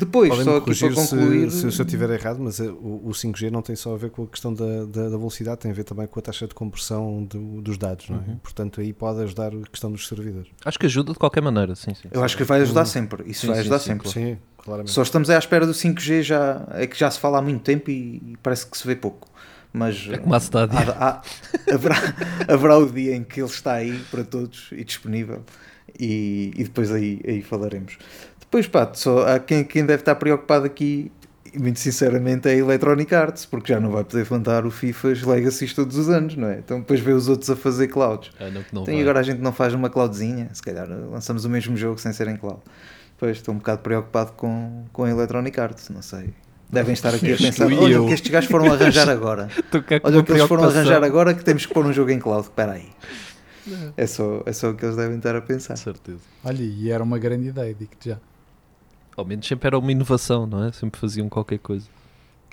[0.00, 1.50] Depois, só aqui para concluir.
[1.50, 4.10] Se, se, eu estiver errado, mas eh, o, o 5G não tem só a ver
[4.10, 6.54] com a questão da, da, da velocidade, tem a ver também com a taxa de
[6.54, 8.20] compressão do, dos dados, não é?
[8.20, 8.36] Uhum.
[8.38, 10.48] Portanto, aí pode ajudar a questão dos servidores.
[10.64, 12.08] Acho que ajuda de qualquer maneira, sim, sim.
[12.10, 13.30] Eu acho que vai ajudar sempre.
[13.30, 14.08] Isso sim, vai ajudar sim, sempre.
[14.08, 14.90] Sim, claramente.
[14.90, 17.90] Só estamos à espera do 5G, já, é que já se fala há muito tempo
[17.90, 19.28] e parece que se vê pouco.
[19.72, 20.74] Mas é como a cidade.
[20.76, 21.22] Há, há,
[21.74, 21.96] haverá,
[22.48, 25.44] haverá o dia em que ele está aí para todos e disponível.
[25.98, 27.98] E, e depois aí, aí falaremos.
[28.50, 31.10] Pois pá, só há quem, quem deve estar preocupado aqui,
[31.54, 35.72] muito sinceramente, é a Electronic Arts, porque já não vai poder levantar o FIFAs Legacy
[35.74, 36.58] todos os anos, não é?
[36.58, 38.30] Então depois vê os outros a fazer clouds.
[38.40, 38.94] Ah, não, não Então, vai.
[38.96, 40.48] e agora a gente não faz uma cloudzinha?
[40.52, 42.60] Se calhar lançamos o mesmo jogo sem ser em cloud.
[43.18, 46.30] Pois, estou um bocado preocupado com, com a Electronic Arts, não sei.
[46.70, 49.48] Devem estar aqui a pensar, olha eu." o que estes gajos foram arranjar agora.
[50.02, 52.42] Olha o que eles foram arranjar agora que temos que pôr um jogo em cloud.
[52.46, 52.88] Espera aí.
[53.96, 55.74] É só, é só o que eles devem estar a pensar.
[55.74, 56.20] Com certeza.
[56.44, 58.18] Olha, e era uma grande ideia, digo-te já.
[59.16, 60.72] Ao menos sempre era uma inovação, não é?
[60.72, 61.86] Sempre faziam qualquer coisa.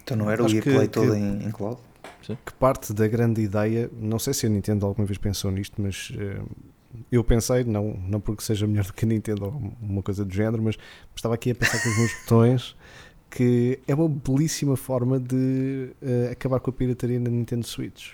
[0.04, 1.80] Então não era o Acho EA que- Play que- todo em, em cloud?
[2.46, 6.12] que parte da grande ideia, não sei se a Nintendo alguma vez pensou nisto, mas
[6.18, 6.42] eh,
[7.10, 10.34] eu pensei, não, não porque seja melhor do que a Nintendo ou uma coisa do
[10.34, 10.78] género, mas
[11.16, 12.76] estava aqui a pensar com os meus botões
[13.30, 18.14] que é uma belíssima forma de eh, acabar com a pirataria na Nintendo Switch.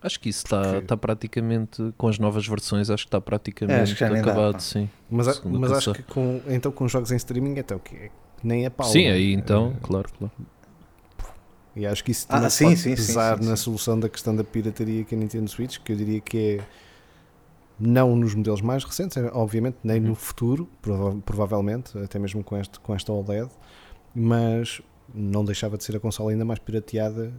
[0.00, 3.78] Acho que isso está Porque- está praticamente, com as novas versões, acho que está praticamente
[3.78, 4.58] É, acho que já nem dá, acabado, pá.
[4.60, 4.88] sim.
[5.10, 8.10] Mas, a- mas acho que com, então com jogos em streaming até o que
[8.42, 8.86] nem é pau.
[8.88, 9.14] Sim, não é?
[9.14, 10.32] aí então, Eh, claro, claro.
[11.74, 13.62] E acho que isso Ah, também sim, pode sim, sim, pesar sim, na sim.
[13.64, 16.64] solução da questão da pirataria que a Nintendo Switch, que eu diria que é
[17.78, 20.08] não nos modelos mais recentes, é, obviamente, nem Uhum.
[20.08, 23.48] no futuro, prova- provavelmente, até mesmo com, este, com esta OLED,
[24.14, 24.80] mas
[25.14, 27.32] não deixava de ser a consola ainda mais pirateada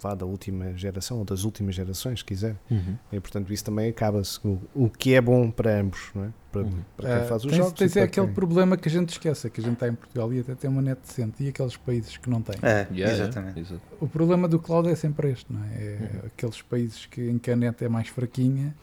[0.00, 2.56] vá, da última geração, ou das últimas gerações, se quiser.
[2.70, 2.96] Uhum.
[3.12, 6.28] E portanto isso também acaba-se, o, o que é bom para ambos, não é?
[6.52, 6.72] Para, Uhum.
[6.96, 7.72] para quem Ah, faz os tens, jogos.
[7.72, 9.94] e tens é aquele quem- problema que a gente esquece, que a gente está em
[9.94, 12.56] Portugal e até tem uma net decente, e aqueles países que não têm.
[12.62, 13.60] É, Yeah, exatamente.
[13.60, 13.80] yeah.
[14.00, 15.68] O problema do cloud é sempre este, não é?
[15.74, 16.20] É Uhum.
[16.26, 18.74] aqueles países que, em que a net é mais fraquinha,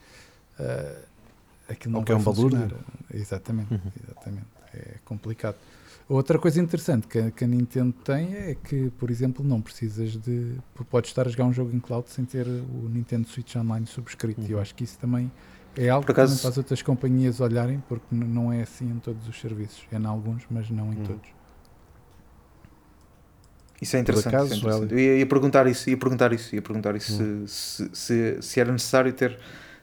[0.60, 0.96] ah,
[1.70, 2.60] aquilo não Ou que é um balúrdio.
[2.60, 2.84] funcionar.
[3.14, 3.80] Exatamente, Uhum.
[4.04, 4.48] exatamente.
[4.74, 5.56] É complicado.
[6.10, 10.16] Outra coisa interessante que, a- que a Nintendo tem é que, por exemplo, não precisas
[10.16, 10.55] de.
[10.89, 14.39] Podes estar a jogar um jogo em cloud sem ter o Nintendo Switch Online subscrito.
[14.41, 14.62] E eu Uhum.
[14.62, 15.30] acho que isso também
[15.76, 18.99] é algo Por que acaso- para as outras companhias olharem, porque não é assim em
[18.99, 19.84] todos os serviços.
[19.91, 21.03] É em alguns, mas não em Uhum.
[21.03, 21.30] todos.
[23.82, 24.34] Isso é interessante.
[24.34, 24.93] acaso, isso é interessante.
[24.93, 27.45] Eu ia, ia perguntar isso, ia perguntar isso, ia perguntar isso Hum.
[27.45, 29.38] se, se, se, se era necessário ter,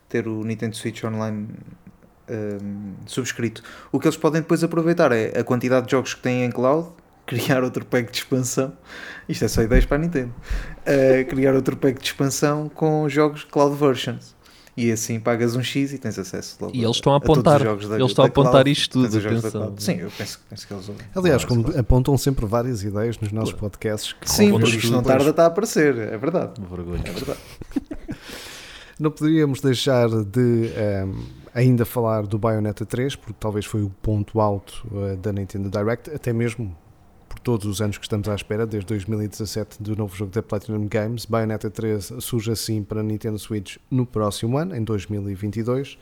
[0.09, 1.49] ter o Nintendo Switch Online
[2.31, 3.63] hum, subscrito.
[3.93, 6.89] O que eles podem depois aproveitar é a quantidade de jogos que têm em cloud,
[7.27, 8.73] criar outro pack de expansão.
[9.29, 10.35] Isto é só ideias para a Nintendo.
[10.81, 14.35] Uh, criar outro pack de expansão com jogos cloud versions.
[14.77, 17.41] E assim pagas um X e tens acesso logo E eles estão a todos os
[17.47, 17.63] apontar.
[17.63, 18.49] jogos da- Eles estão a da cloud.
[18.49, 19.75] apontar isto tudo, atenção.
[19.79, 21.07] Sim, eu penso, penso que eles ouvem.
[21.15, 21.81] Aliás, Claro, como claro.
[21.81, 24.13] apontam sempre várias ideias nos nossos podcasts.
[24.15, 26.55] que Sim, porque isto não tarda está a aparecer, é verdade.
[26.59, 27.03] Uma vergonha.
[27.07, 27.39] É verdade.
[28.99, 31.13] Não poderíamos deixar de ehm,
[31.55, 36.11] ainda falar do Bayonetta 3, porque talvez foi o ponto alto eh, da Nintendo Direct,
[36.11, 36.77] até mesmo
[37.29, 40.87] por todos os anos que estamos à espera, desde 2017 do novo jogo da Platinum
[40.89, 41.25] Games.
[41.27, 45.97] Bayonetta 3 surge assim para a Nintendo Switch no próximo ano, em 2022.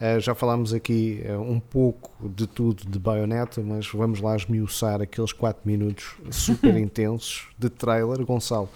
[0.00, 5.00] Eh, já falámos aqui eh, um pouco de tudo de Bayonetta, mas vamos lá esmiuçar
[5.00, 8.24] aqueles 4 minutos super intensos de trailer.
[8.24, 8.68] Gonçalo,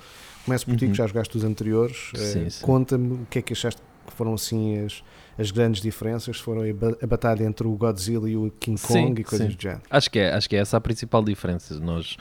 [0.45, 0.91] começo por ti Uhum.
[0.93, 2.11] que já jogaste os anteriores.
[2.15, 2.65] Sim, sim.
[2.65, 5.03] Conta-me o que é que achaste que foram assim as,
[5.39, 6.39] as grandes diferenças.
[6.39, 9.49] Foram a, ba- a batalha entre o Godzilla e o King Sim, Kong e coisas
[9.51, 9.57] sim.
[9.57, 9.83] do género.
[9.91, 11.79] Acho que é, acho que é essa a principal diferença.
[11.81, 12.17] Nós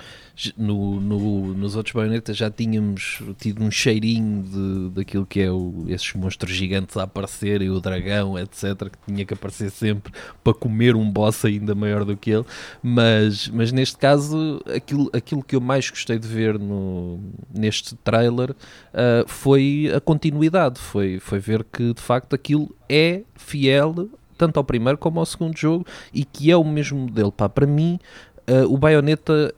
[0.57, 5.86] no, no- nos outros baionetas já tínhamos tido um cheirinho de, daquilo que é o,
[5.88, 8.89] esses monstros gigantes a aparecer e o dragão, etc.
[8.89, 10.11] Que tinha que aparecer sempre
[10.43, 12.45] para comer um boss ainda maior do que ele.
[12.84, 17.20] Mas, mas neste caso, aquilo, aquilo que eu mais gostei de ver no,
[17.53, 18.53] neste trailer
[18.93, 20.80] ah, foi a continuidade.
[20.80, 25.57] Foi, foi ver que de facto aquilo é fiel tanto ao primeiro como ao segundo
[25.57, 27.31] jogo e que é o mesmo modelo.
[27.31, 27.99] Pá, para mim,
[28.47, 29.53] ah, o Bayonetta,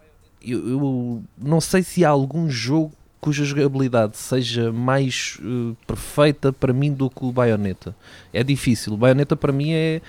[0.46, 6.72] eu, eu não sei se há algum jogo cuja jogabilidade seja mais eh, perfeita para
[6.72, 7.96] mim do que o Bayonetta.
[8.32, 8.94] É difícil.
[8.94, 10.02] O Bayonetta para mim é.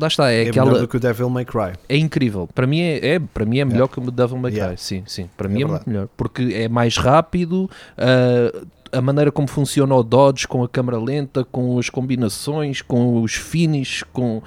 [0.00, 0.66] Lá está, é, É, aquela.
[0.66, 1.72] melhor do que o Devil May Cry.
[1.88, 2.48] É incrível.
[2.54, 3.92] Para mim é, é- para mim é melhor Yeah.
[3.94, 4.78] que o Devil May Cry.
[4.78, 5.28] Sim, sim.
[5.36, 6.08] Para É mim é muito melhor.
[6.16, 8.64] Porque é mais rápido, ah,
[8.94, 13.34] a maneira como funciona o dodge com a câmera lenta, com as combinações, com os
[13.34, 14.42] finishes, com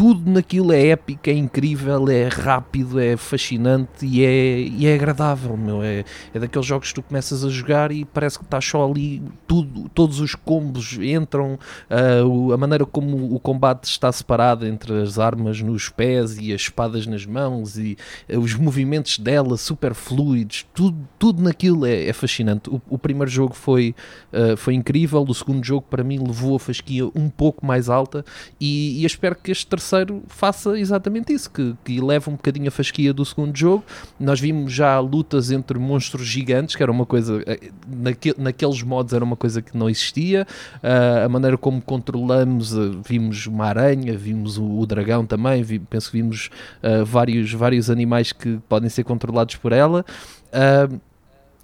[0.00, 5.58] tudo naquilo é épico, é incrível, é rápido, é fascinante e é, e é agradável,
[5.58, 5.82] meu.
[5.82, 9.22] É, é daqueles jogos que tu começas a jogar e parece que estás só ali,
[9.46, 11.58] tudo, todos os combos entram,
[12.26, 16.62] o- a maneira como o combate está separado entre as armas nos pés e as
[16.62, 22.12] espadas nas mãos e eh, os movimentos dela super fluidos, tudo, tudo naquilo é, é
[22.14, 22.70] fascinante.
[22.70, 23.94] O, o primeiro jogo foi,
[24.32, 28.24] ah, foi incrível, o segundo jogo para mim levou a fasquia um pouco mais alta
[28.58, 32.70] e, e espero que este terceiro terceiro faça exatamente isso, que, que um bocadinho a
[32.70, 33.84] fasquia do segundo jogo.
[34.18, 39.12] Nós vimos já lutas entre monstros gigantes, que era uma coisa, eh, naque, naqueles modos
[39.12, 40.46] era uma coisa que não existia.
[40.76, 45.78] Uh, a maneira como controlamos, uh, vimos uma aranha, vimos o, o dragão também, vi,
[45.78, 46.50] penso que vimos
[46.82, 50.04] uh, vários, vários animais que podem ser controlados por ela.
[50.48, 51.00] Uh,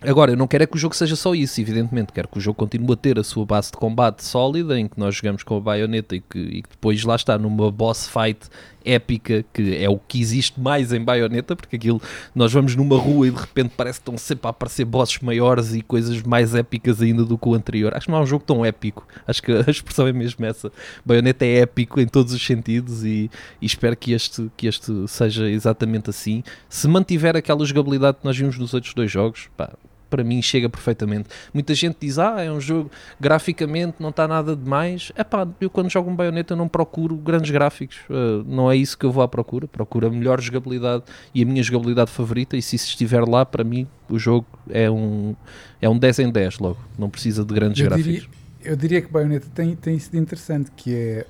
[0.01, 2.13] Agora, eu não quero é que o jogo seja só isso, evidentemente.
[2.13, 4.99] Quero que o jogo continue a ter a sua base de combate sólida, em que
[4.99, 8.47] nós jogamos com a baioneta e que, e que depois lá está numa boss fight
[8.87, 12.01] épica, que é o que existe mais em baioneta, porque aquilo
[12.35, 15.75] nós vamos numa rua e de repente parece que estão sempre a aparecer bosses maiores
[15.75, 17.95] e coisas mais épicas ainda do que o anterior.
[17.95, 19.07] Acho que não é um jogo tão épico.
[19.27, 20.71] Acho que a expressão é mesmo essa.
[21.05, 23.31] Baioneta é épico em todos os sentidos e,
[23.61, 26.43] e espero que este, que este seja exatamente assim.
[26.69, 29.73] Se mantiver aquela jogabilidade que nós vimos nos outros dois jogos, pá,
[30.09, 31.29] para mim chega perfeitamente.
[31.53, 32.91] Muita gente diz, ah, é um jogo
[33.21, 35.13] graficamente, não está nada demais.
[35.15, 38.97] É pá, eu quando jogo um baioneta não procuro grandes gráficos, uh, não é isso
[38.97, 39.67] que eu vou à procura.
[39.67, 41.05] Procuro a melhor jogabilidade
[41.35, 42.57] e a minha jogabilidade favorita.
[42.57, 45.35] E se isso estiver lá, para mim, o jogo é um,
[45.81, 48.13] é um 10 em 10 logo, não precisa de grandes eu gráficos.
[48.13, 48.29] Diria,
[48.63, 51.27] eu diria que baioneta tem, tem isso de interessante, que é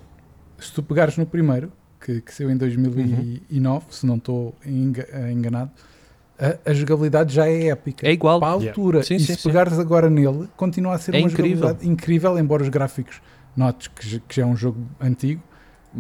[0.59, 3.81] se tu pegares no primeiro, que, que saiu em 2009, uhum.
[3.91, 5.71] se não estou enganado
[6.39, 8.07] a, a, jogabilidade já é épica.
[8.07, 8.41] É igual.
[8.41, 8.99] Para a altura.
[8.99, 9.09] Yeah.
[9.09, 11.57] Sim, e sim, se pegares agora nele, continua a ser é uma incrível.
[11.57, 13.21] jogabilidade incrível, embora os gráficos
[13.57, 15.43] notes que, que já é um jogo antigo,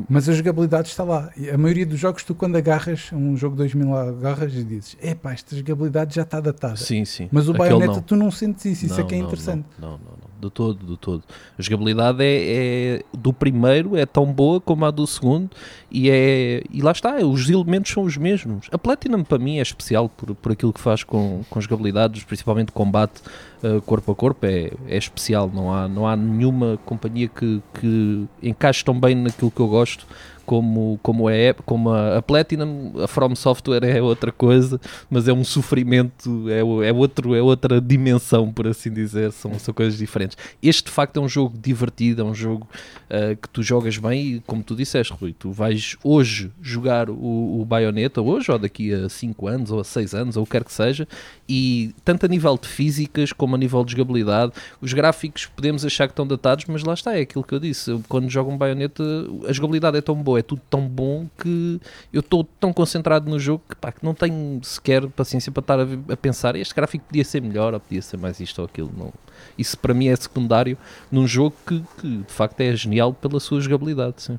[0.08, 1.30] mas a jogabilidade está lá.
[1.52, 5.56] A maioria dos jogos, tu quando agarras um jogo 2000 agarras e dizes, epá, esta
[5.56, 6.76] jogabilidade já está datada.
[6.76, 7.28] Sim, sim.
[7.32, 8.02] Mas o Aquele Bayonetta não.
[8.02, 9.66] tu não sentes isso, isso Não, é que é não, interessante.
[9.78, 11.22] Não, não, não, De todo, de todo.
[11.58, 15.50] A jogabilidade é, é do primeiro, é tão boa como a do segundo
[15.90, 18.68] e, é, e lá está, os elementos são os mesmos.
[18.70, 22.70] A Platinum para mim é especial por, por aquilo que faz com, com jogabilidades, principalmente
[22.70, 23.22] combate
[23.62, 25.50] uh, corpo a corpo, é, é especial.
[25.52, 30.06] Não há, não há nenhuma companhia que, que encaixe tão bem naquilo que eu gosto
[30.46, 34.80] como, como, é, como a, a Platinum, a From Software é outra coisa,
[35.10, 39.74] mas é um sofrimento, é, é, outro, é outra dimensão, por assim dizer, são, são
[39.74, 40.38] coisas diferentes.
[40.62, 42.68] Este de facto é um jogo divertido, é um jogo
[43.10, 47.60] uh, que tu jogas bem e como tu disseste, Rui, tu vais hoje jogar o,
[47.60, 50.52] o Bayonetta, hoje ou daqui a 5 anos ou a 6 anos ou o que
[50.52, 51.08] quer que seja,
[51.48, 56.06] e tanto a nível de físicas como a nível de jogabilidade, os gráficos podemos achar
[56.06, 59.02] que estão datados, mas lá está, é aquilo que eu disse, quando jogo um Bayonetta
[59.48, 61.80] a jogabilidade é tão boa, é tudo tão bom que
[62.12, 65.80] eu estou tão concentrado no jogo que, pá, que não tenho sequer paciência para estar
[65.80, 68.90] a, a, pensar este gráfico podia ser melhor ou podia ser mais isto ou aquilo.
[68.96, 69.12] Não.
[69.56, 70.76] Isso para mim é secundário
[71.10, 74.22] num jogo que, que de facto é genial pela sua jogabilidade.
[74.22, 74.38] Sim.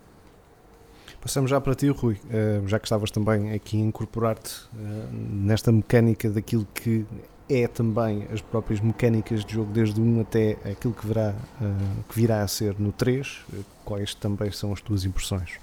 [1.22, 4.78] Passamos já para ti, Rui, uh, já que estavas também aqui a incorporar-te uh,
[5.12, 7.06] nesta mecânica daquilo que
[7.50, 12.04] é também as próprias mecânicas de jogo, desde o 1 até aquilo que, virá, uh,
[12.08, 13.42] que virá a ser no 3.
[13.84, 15.60] Quais também são as tuas impressões?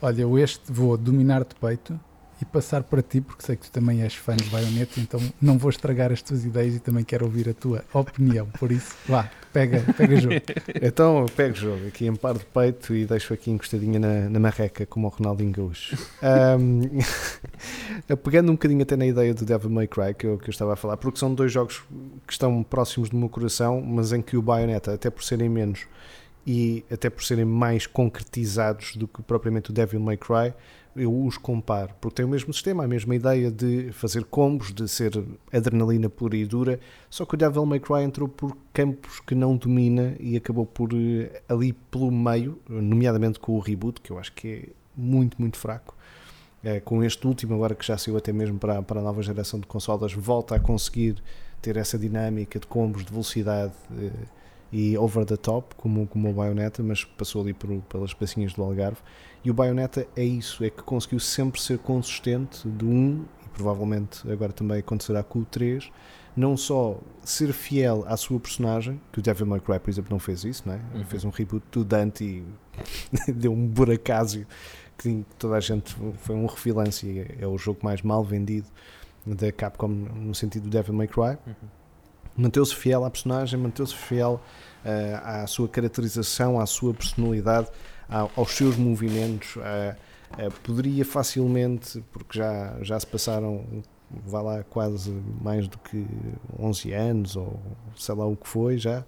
[0.00, 1.98] Olha, eu este vou dominar de peito
[2.40, 5.56] e passar para ti, porque sei que tu também és fã de Bayonetta, então não
[5.56, 8.46] vou estragar as tuas ideias e também quero ouvir a tua opinião.
[8.58, 10.34] Por isso, vá, pega, pega jogo.
[10.82, 14.38] então eu pego jogo aqui em par de peito e deixo aqui encostadinha na, na
[14.38, 15.96] marreca, como o Ronaldinho Gaúcho.
[16.60, 16.82] Um,
[18.22, 20.74] pegando um bocadinho até na ideia do Devil May Cry que eu, que eu estava
[20.74, 21.82] a falar, porque são dois jogos
[22.26, 25.86] que estão próximos do meu coração, mas em que o Bayonetta, até por serem menos
[26.46, 30.54] e até por serem mais concretizados do que propriamente o Devil May Cry,
[30.94, 34.88] eu os comparo, porque tem o mesmo sistema, a mesma ideia de fazer combos, de
[34.88, 35.12] ser
[35.52, 36.80] adrenalina pura e dura,
[37.10, 40.90] só que o Devil May Cry entrou por campos que não domina e acabou por
[41.48, 45.94] ali pelo meio, nomeadamente com o reboot, que eu acho que é muito, muito fraco.
[46.64, 49.60] É, com este último, agora que já saiu até mesmo para, para a nova geração
[49.60, 51.22] de consolas, volta a conseguir
[51.60, 53.74] ter essa dinâmica de combos, de velocidade
[54.72, 58.62] e over the top, como, como o Bayonetta, mas passou ali por, pelas pecinhas do
[58.62, 58.98] Algarve.
[59.44, 64.30] E o Bayonetta é isso, é que conseguiu sempre ser consistente do 1 e provavelmente
[64.30, 65.90] agora também acontecerá com o 3.
[66.36, 70.18] Não só ser fiel à sua personagem, que o Devil May Cry, por exemplo, não
[70.18, 70.80] fez isso, não é?
[70.94, 71.04] Uhum.
[71.04, 72.44] fez um reboot do Dante e
[73.32, 74.46] deu um buracásio
[74.98, 78.66] que toda a gente foi um refilance e é, o jogo mais mal vendido
[79.24, 81.38] da Capcom no sentido do Devil May Cry.
[81.46, 81.85] Uhum
[82.36, 84.40] manteu-se fiel à personagem, manteu-se fiel
[84.84, 87.68] uh, à sua caracterização, à sua personalidade,
[88.36, 89.56] aos seus movimentos.
[89.56, 89.96] Uh,
[90.62, 93.64] poderia facilmente, porque já, já se passaram,
[94.10, 95.10] vá lá, quase
[95.40, 96.06] mais do que
[96.58, 97.60] 11 anos, ou
[97.96, 99.04] sei lá o que foi já,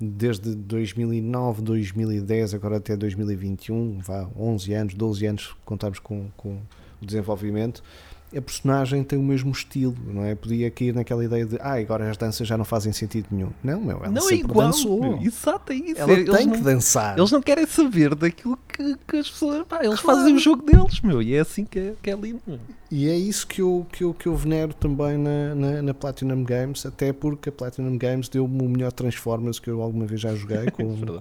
[0.00, 6.60] desde 2009, 2010, agora até 2021, vá, 11 anos, 12 anos, contamos com, com
[7.02, 7.82] o desenvolvimento
[8.36, 10.34] a personagem tem o mesmo estilo, não é?
[10.34, 13.50] Podia cair naquela ideia de ah, agora as danças já não fazem sentido nenhum.
[13.62, 14.66] Não, meu, ela não é sempre igual.
[14.68, 15.00] dançou.
[15.00, 15.22] meu.
[15.22, 16.00] Exato, é isso.
[16.00, 17.18] Ela Eles tem não- que dançar.
[17.18, 19.66] Eles não querem saber daquilo que, que as pessoas.
[19.66, 21.20] Pá, eles fazem o jogo deles, meu.
[21.22, 22.40] E é assim que é, que é lindo.
[22.46, 22.58] meu.
[22.92, 26.42] E é isso que eu, que eu, que eu venero também na, na, na Platinum
[26.42, 30.34] Games, até porque a Platinum Games deu-me o melhor Transformers que eu alguma vez já
[30.34, 31.20] joguei com, Verdade.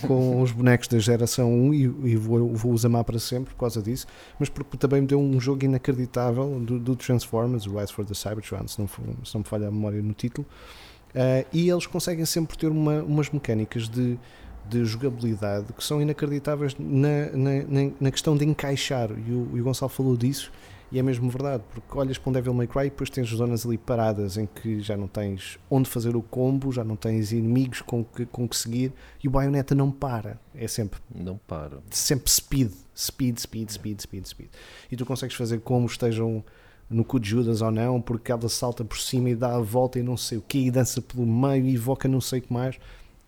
[0.00, 3.54] com, com os bonecos da geração 1 e, e vou, vou os amar para sempre
[3.54, 4.06] por causa disso,
[4.40, 6.11] mas porque também me deu um jogo inacreditável
[6.64, 9.70] do, do Transformers, Rise for the Cybertron, se não, for- se não me falha a
[9.70, 10.46] memória no título,
[11.14, 14.18] Ah, e eles conseguem sempre ter uma, umas mecânicas de,
[14.68, 19.60] de jogabilidade que são inacreditáveis na, na, na, na questão de encaixar, e o, e
[19.60, 20.50] o Gonçalo falou disso,
[20.92, 23.64] e é mesmo verdade, porque olhas para um Devil May Cry e depois tens zonas
[23.64, 27.80] ali paradas em que já não tens onde fazer o combo, já não tens inimigos
[27.80, 28.92] com que, com que seguir,
[29.24, 31.78] e o Bayonetta não para, é sempre Não para.
[31.90, 34.50] sempre speed, speed, speed, speed, speed, speed.
[34.90, 36.44] E tu consegues fazer como estejam
[36.90, 39.98] no cu de Judas ou não, porque ela salta por cima e dá a volta
[39.98, 42.52] e não sei o que, e dança pelo meio e evoca não sei o que
[42.52, 42.78] mais.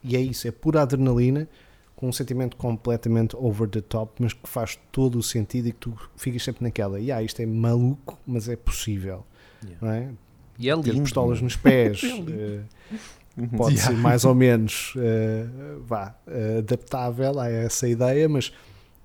[0.02, 1.48] E é isso, é pura adrenalina,
[1.96, 5.78] com um sentimento completamente over the top, mas que faz todo o sentido e que
[5.78, 9.24] tu ficas sempre naquela, e ah, isto é maluco, mas é possível.
[9.64, 9.78] Yeah.
[9.86, 10.10] Não é?
[10.58, 11.02] E é Ter lindo.
[11.04, 11.44] pistolas meu.
[11.44, 12.00] nos pés.
[13.36, 13.90] É eh, pode Yeah.
[13.96, 15.46] ser mais ou menos eh,
[15.84, 18.52] vá, eh, adaptável a essa ideia, mas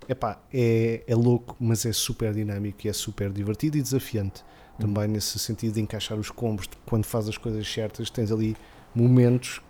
[0.07, 4.43] epá, é, é louco, mas é super dinâmico e é super divertido e desafiante.
[4.77, 8.55] Também nesse sentido de encaixar os combos, quando faz as coisas certas, tens ali
[8.93, 9.61] momentos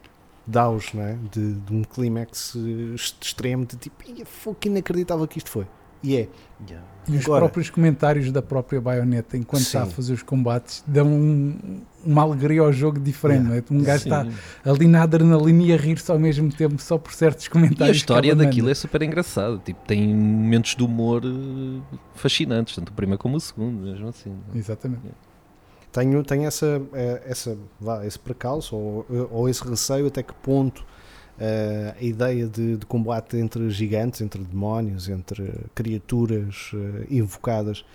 [0.49, 1.17] daos, não é?
[1.31, 5.65] de, de um clímax eh, extremo, de tipo, "Ia, fogo, que inacreditável que isto foi.
[6.01, 6.27] E é,
[6.67, 6.85] Yeah.
[7.07, 9.91] E os Agora- próprios comentários da própria baioneta enquanto está a Sim.
[9.91, 13.43] fazer os combates dão um- uma alegria ao jogo diferente.
[13.47, 13.63] Yeah.
[13.69, 13.81] não é?
[13.81, 14.09] Um gajo Sim.
[14.09, 17.95] está ali na adrenalina e a rir-se ao mesmo tempo só por certos E comentários.
[17.95, 18.71] a história daquilo manda.
[18.71, 19.57] é super engraçada.
[19.59, 24.33] Tipo, tem momentos de humor eh, fascinantes, tanto o primeiro como o segundo, mesmo assim.
[24.53, 25.01] Exatamente.
[25.91, 30.85] Tenho, tenho essa, eh, essa, vá, esse precalço ou, ou esse receio até que ponto
[31.39, 37.85] eh, a ideia de, de combate entre gigantes, entre demónios, entre criaturas eh, invocadas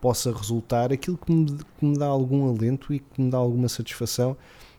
[0.00, 0.92] possa resultar.
[0.92, 4.36] Aquilo que me, que me dá algum alento e que me dá alguma satisfação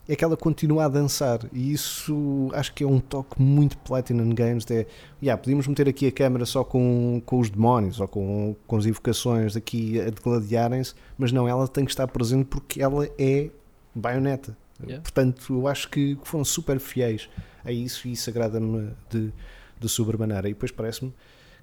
[0.07, 1.39] é que ela continua a dançar.
[1.53, 4.85] E isso acho que é um toque muito Platinum Games de,
[5.21, 8.85] yeah, podíamos meter aqui a câmera só com, com os demónios ou com, com as
[8.85, 13.49] invocações aqui a degladiarem-se, mas não, ela tem que estar presente porque ela é
[13.95, 14.57] baioneta.
[14.81, 15.01] Yeah.
[15.01, 17.29] portanto eu acho que foram super fiéis
[17.63, 19.31] a isso e isso agrada-me de,
[19.79, 20.49] de sobremaneira.
[20.49, 21.13] E depois parece-me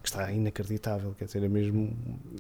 [0.03, 1.95] que está inacreditável, quer dizer, é mesmo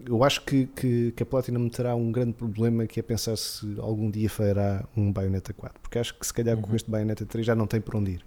[0.06, 3.76] eu acho que, que, que a Platinum terá um grande problema que é pensar se
[3.78, 6.76] algum dia fará um Bayonetta 4, porque acho que se calhar com Uhum.
[6.76, 8.24] este Bayonetta 3 já não tem por onde ir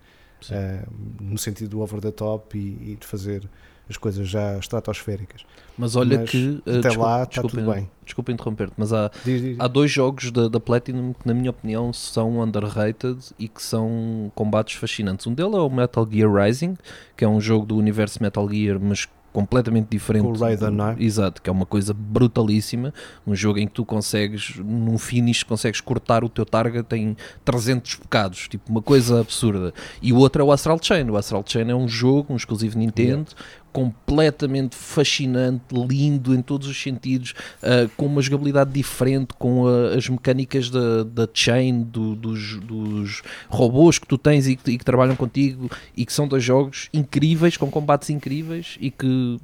[0.51, 0.83] eh,
[1.19, 3.49] no sentido do over the top e, e de fazer
[3.89, 5.41] as coisas já estratosféricas.
[5.77, 6.61] Mas olha Mas que.
[6.65, 7.89] eh, até desculpa- lá está tudo bem.
[8.05, 11.49] Desculpa interromper-te, mas há, Diz, diz, há dois jogos da, da Platinum que, na minha
[11.49, 15.25] opinião, são underrated e que são combates fascinantes.
[15.27, 16.77] Um deles é o Metal Gear Rising,
[17.17, 20.23] que é um jogo do universo Metal Gear, mas completamente diferente.
[20.23, 20.95] Com o Raiden, não é?
[20.99, 22.93] Exato, que é uma coisa brutalíssima.
[23.25, 27.95] Um jogo em que tu consegues, num finish, consegues cortar o teu target em 300
[27.95, 29.73] bocados, tipo uma coisa absurda.
[30.01, 31.09] E o outro é o Astral Chain.
[31.09, 33.31] O Astral Chain é um jogo, um exclusivo Nintendo,
[33.73, 40.07] completamente fascinante, lindo em todos os sentidos, uh, com uma jogabilidade diferente, com a- as
[40.07, 44.85] mecânicas da, da chain, do- dos, dos robôs que tu tens e que, e que
[44.85, 49.39] trabalham contigo, e que são dois jogos incríveis, com combates incríveis e que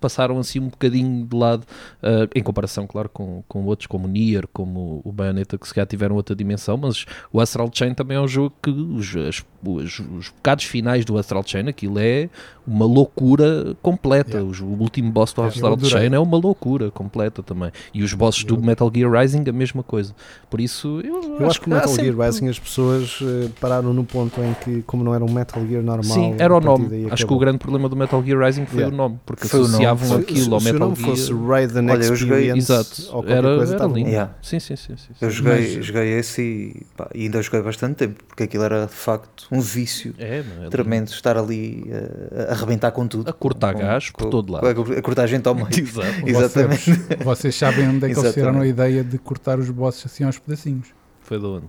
[0.00, 1.64] passaram assim um bocadinho de lado
[2.02, 5.74] uh, em comparação, claro, com, com outros como o Nier, como o Bayonetta, que se
[5.74, 9.44] calhar tiveram outra dimensão, mas o Astral Chain também é um jogo que os, as-
[9.64, 12.28] os, os bocados finais do Astral Chain, aquilo é
[12.66, 14.30] uma loucura completa.
[14.38, 14.50] Yeah.
[14.50, 15.78] Os- o último boss do É, Astral.
[15.80, 17.70] Chain é uma loucura completa também.
[17.92, 20.14] E os bosses do Eu- Metal Gear Rising, a mesma coisa.
[20.48, 23.92] Por isso, eu, Eu acho que o Metal sempre- Gear Rising as pessoas eh, pararam
[23.92, 27.06] no ponto em que, como não era um Metal Gear normal, Sim, era o nome.
[27.10, 28.94] Acho que o grande problema do Metal Gear Rising foi Yeah.
[28.94, 31.08] o nome, porque Foi o associavam Se- aquilo se, ao se Metal Gear.
[31.08, 34.08] fosse Raiden Olha, eu joguei- Exato, era, coisa, era lindo.
[34.08, 34.34] Yeah.
[34.42, 34.96] Sim, sim, sim.
[34.96, 35.14] sim, sim.
[35.20, 38.86] Eu joguei, Mas- joguei esse e, pá, e ainda joguei bastante tempo, porque aquilo era
[38.86, 43.28] de facto um vício É, mano, é tremendo estar ali eh, a arrebentar com tudo.
[43.28, 44.66] A cortar Com- gás por com- todo lado.
[44.66, 45.68] A, a cortar gente ao meio.
[45.78, 46.06] Exato.
[46.26, 46.90] Exatamente.
[46.92, 50.24] Vocês, vocês sabem onde é que eles tiraram a ideia de cortar os bosses assim
[50.24, 50.88] aos pedacinhos.
[51.20, 51.66] Foi da onde?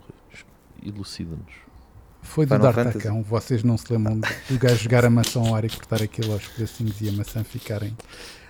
[0.85, 1.70] Elucida-nos.
[2.31, 3.21] Foi do D'Artacão.
[3.23, 4.17] Vocês não se lembram
[4.49, 7.43] do gajo jogar a maçã ao ar e cortar aquilo aos pedacinhos e a maçã
[7.43, 7.93] ficarem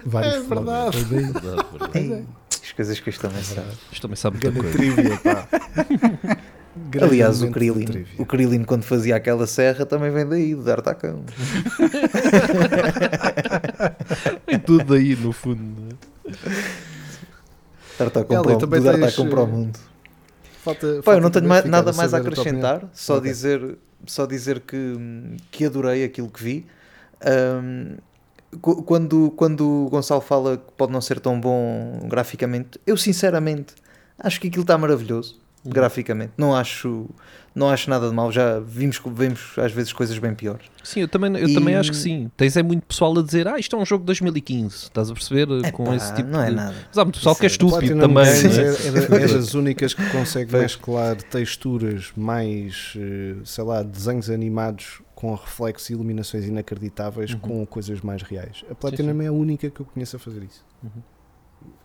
[0.05, 1.03] vários É verdade.
[1.03, 1.31] Foi daí.
[1.31, 2.13] Verdade, verdade.
[2.13, 2.23] É.
[2.63, 3.71] As coisas que isto também sabe.
[3.91, 4.77] Isto também sabe muita coisa.
[4.77, 5.47] trivia, pá.
[6.89, 11.25] Grande Aliás, o Krillin, o Krillin quando fazia aquela serra também vem daí, do D'Artacão.
[14.45, 15.59] Tem tudo aí no fundo.
[15.59, 15.89] né?
[17.99, 19.77] Dar-te a Eli, comprar, também do dar-te a tens, comprar o mundo.
[20.63, 23.29] Falta, Pá, eu falta não tenho mais- nada mais a acrescentar, só Ok.
[23.29, 24.95] dizer, só dizer que,
[25.49, 26.65] que adorei aquilo que vi.
[28.61, 33.73] Qu- quando, quando o Gonçalo fala que pode não ser tão bom graficamente, eu sinceramente
[34.19, 35.71] acho que aquilo está maravilhoso Uhum.
[35.71, 36.33] graficamente.
[36.37, 37.07] Não acho,
[37.53, 38.31] não acho nada de mal.
[38.31, 40.65] Já vimos, vemos às vezes coisas bem piores.
[40.83, 42.31] Sim, eu também, eu E- também acho que sim.
[42.35, 44.75] Tens é muito pessoal a dizer, ah, isto é um jogo de 2015.
[44.75, 45.47] Estás a perceber?
[45.71, 46.55] com Epá, esse tipo não é de...
[46.55, 46.75] nada.
[46.87, 48.23] Mas há muito pessoal Isso que é é- estúpido também.
[48.25, 48.29] É?
[49.19, 55.35] é, é- das únicas que consegue mesclar texturas mais, eh, sei lá, desenhos animados com
[55.35, 57.39] reflexos e iluminações inacreditáveis Uhum.
[57.39, 58.63] com coisas mais reais.
[58.71, 60.65] A Platinum é a única que eu conheço a fazer isso.
[60.83, 60.89] Uhum.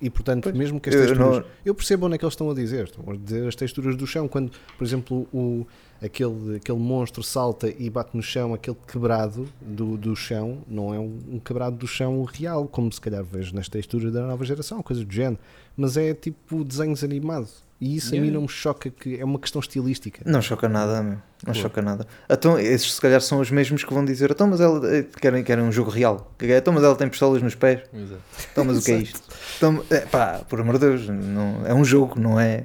[0.01, 0.55] E portanto, Pois.
[0.57, 1.39] mesmo que as Eu texturas.
[1.39, 2.85] não- Eu percebo onde é que eles estão a dizer.
[2.85, 4.29] Estão a dizer as texturas do chão.
[4.29, 5.67] Quando, por exemplo, o,
[6.03, 10.99] aquele, aquele monstro salta e bate no chão, aquele quebrado do, do chão, não é
[10.99, 14.83] um, um quebrado do chão real, como se calhar vejo nas texturas da nova geração,
[14.83, 15.39] coisa do género.
[15.77, 17.65] Mas é tipo desenhos animados.
[17.79, 18.35] E isso a mim Yeah.
[18.37, 20.23] não me choca, que é uma questão estilística.
[20.25, 21.13] Não choca nada, meu.
[21.13, 21.59] Não Claro.
[21.61, 22.07] choca nada.
[22.31, 25.45] Então, esses se calhar são os mesmos que vão dizer: então, mas ela eh, querem,
[25.45, 26.33] querem um jogo real.
[26.41, 27.83] Então, mas ela tem pistolas nos pés.
[27.93, 28.23] Exato.
[28.51, 29.21] Então, mas o que é isto?
[29.59, 32.65] Então, é, pá, por amor de Deus, não, é um jogo, não é,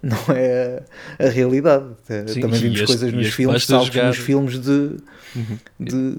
[0.00, 0.84] não é
[1.18, 1.86] a, a realidade.
[2.08, 4.96] É, Sim, Também e vimos este- coisas e nos filmes, saltos jogar- nos filmes de,
[5.34, 5.58] Uhum.
[5.80, 6.16] de,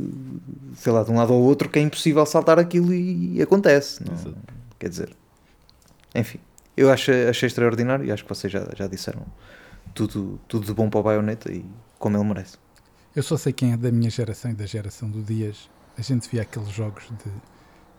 [0.75, 4.03] sei lá, de um lado ao outro que é impossível saltar aquilo e, acontece.
[4.05, 4.35] Não, Exato.
[4.77, 5.09] quer dizer,
[6.13, 6.39] enfim,
[6.75, 9.25] eu achei, achei extraordinário e acho que vocês já, já disseram
[9.93, 11.65] tudo, tudo de bom para o Bayonetta e
[11.99, 12.57] como ele merece.
[13.15, 15.69] Eu só sei quem é da minha geração e da geração do Dias.
[15.97, 17.31] A gente via aqueles jogos de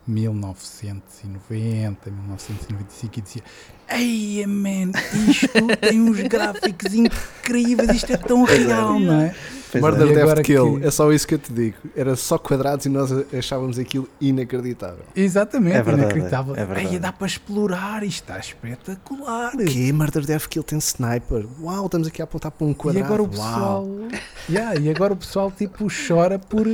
[0.06, 3.42] 1990, 1995 e dizia
[3.88, 4.90] Ei, man,
[5.28, 5.48] isto
[5.80, 9.34] tem uns gráficos incríveis, isto é tão real, não é?
[9.70, 10.10] Pois Murder é.
[10.10, 11.76] E Death Kill, que- é só isso que eu te digo.
[11.96, 15.04] Era só quadrados e nós achávamos aquilo inacreditável.
[15.16, 16.54] Exatamente, É verdade, inacreditável.
[16.56, 16.94] é verdade.
[16.94, 19.50] Ei, dá para explorar, isto está espetacular.
[19.56, 21.44] Que Murder Death Kill tem sniper.
[21.60, 23.04] Uau, estamos aqui a apontar para um E quadrado.
[23.04, 23.88] agora o pessoal,
[24.48, 26.66] Yeah, e agora o pessoal tipo chora por,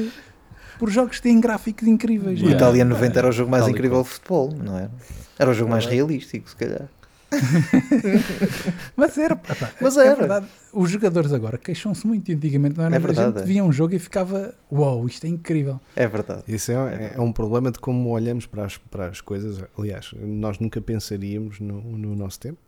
[0.80, 2.40] por jogos que têm gráficos incríveis.
[2.40, 2.54] O não é?
[2.54, 4.90] Itália 90 era o jogo mais e incrível de futebol, não era?
[5.38, 6.88] Era o jogo mais realístico, se calhar.
[8.96, 10.16] Mas era, pá, Mas é era.
[10.16, 10.46] verdade.
[10.72, 12.32] Os jogadores agora queixam-se muito.
[12.32, 13.46] Antigamente não era É a verdade, gente é.
[13.46, 15.78] via um jogo e ficava Uau, isto é incrível.
[15.94, 16.44] É verdade.
[16.48, 19.62] Isso é, é um problema de como olhamos para as, para as coisas.
[19.78, 22.58] Aliás, nós nunca pensaríamos no, no nosso tempo,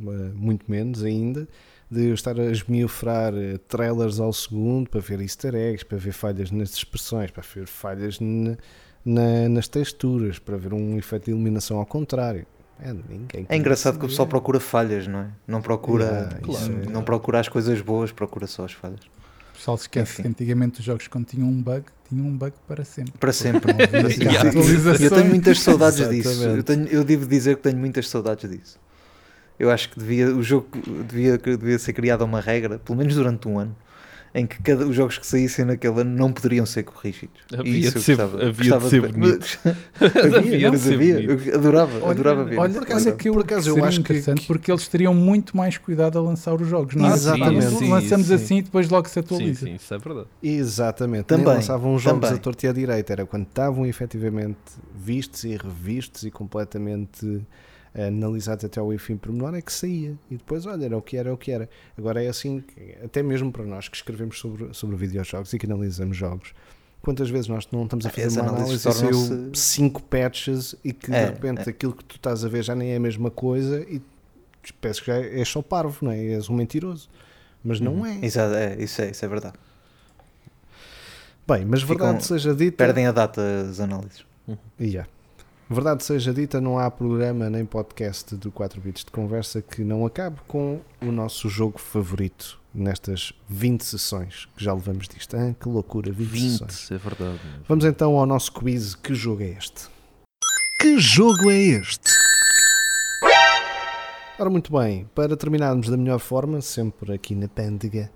[0.00, 1.46] eh, muito menos ainda,
[1.90, 6.12] de eu estar a esmiufrar eh, trailers ao segundo para ver easter eggs, para ver
[6.12, 8.56] falhas nas expressões, para ver falhas na-
[9.04, 12.46] na- nas texturas, para ver um efeito de iluminação ao contrário.
[12.82, 15.26] É, ninguém É engraçado que o pessoal procura falhas, não é?
[15.46, 19.00] Não procura, isso é- não procura as coisas boas, procura só as falhas.
[19.00, 20.22] O pessoal se esquece Enfim.
[20.22, 23.12] que antigamente os jogos quando tinham um bug, tinham um bug para sempre.
[23.18, 23.72] Para sempre.
[23.74, 24.50] Não assim Yeah.
[25.04, 26.42] Eu tenho muitas saudades disso.
[26.44, 28.78] Eu, tenho, eu devo dizer que tenho muitas saudades disso.
[29.60, 30.66] Eu acho que devia, o jogo
[31.06, 33.76] devia, devia ser criada uma regra, pelo menos durante um ano,
[34.32, 37.36] em que cada, os jogos que saíssem naquele ano não poderiam ser corrigidos.
[37.52, 39.58] E Havia isso de ser- gostava- havia de ser bonito.
[40.00, 41.20] havia, Havia de mas havia.
[41.20, 42.58] Eu adorava, Olha, adorava ver.
[42.58, 45.12] olha, Por acaso- que eu, por acaso eu acho que- interessante que- porque eles teriam
[45.12, 46.94] muito mais cuidado a lançar os jogos.
[46.94, 47.12] Não é?
[47.12, 47.66] Exatamente.
[47.66, 48.34] Ah, Sim, lançamos sim.
[48.34, 49.66] assim e depois logo se Sim, atualiza.
[49.66, 50.26] sim, isso é verdade.
[50.42, 52.38] Exatamente, Também, nem lançavam jogos também.
[52.38, 54.56] a torta e à direita, era quando estavam efetivamente
[54.94, 57.42] vistos e revistos e completamente
[57.94, 60.14] analisados até ao enfim pormenor é que saía.
[60.30, 61.68] E depois, olha, era o que era, era o que era.
[61.98, 62.62] Agora é assim,
[63.04, 66.54] até mesmo para nós que escrevemos sobre, sobre videojogos e que analisamos jogos,
[67.02, 68.92] quantas vezes nós não estamos a fazer uma análise e
[69.58, 71.70] saiu patches e que É, de repente é.
[71.70, 74.00] aquilo que tu estás a ver já nem é a mesma coisa e
[74.80, 76.18] parece que já és só parvo, não é?
[76.18, 77.08] És um mentiroso.
[77.64, 78.06] Mas não Uhum.
[78.06, 78.18] é.
[78.24, 79.54] Exato, é, isso é, isso é verdade.
[81.46, 82.76] Bem, mas Ficam- verdade seja dita.
[82.76, 84.24] Perdem a data as análises.
[84.80, 85.08] Yeah.
[85.72, 90.04] Verdade seja dita, não há programa nem podcast do 4 bits de conversa que não
[90.04, 95.36] acabe com o nosso jogo favorito nestas 20 sessões que já levamos disto.
[95.36, 96.90] Ah, que loucura, 20, 20, sessões.
[96.90, 97.40] é verdade.
[97.68, 98.96] Vamos então ao nosso quiz.
[98.96, 99.88] Que jogo é este?
[100.80, 102.10] Que jogo é este?
[104.36, 108.10] Ora, muito bem, para terminarmos da melhor forma, sempre aqui na Pândega,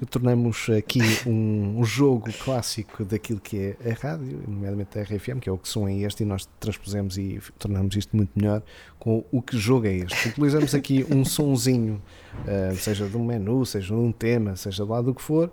[0.10, 5.48] tornamos aqui um, um jogo clássico daquilo que é a rádio, nomeadamente a RFM, que
[5.48, 8.62] é o que som é este, e nós transpusemos e tornamos isto muito melhor
[8.98, 10.28] com o que jogo é este.
[10.28, 12.02] Utilizamos aqui um sonzinho,
[12.46, 15.52] eh, seja de um menu, seja de um tema, seja lá do que for,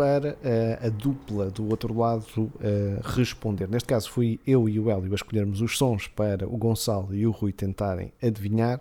[0.00, 3.68] para eh, a dupla do outro lado eh, responder.
[3.68, 7.26] Neste caso fui eu e o Hélio a escolhermos os sons para o Gonçalo e
[7.26, 8.80] o Rui tentarem adivinhar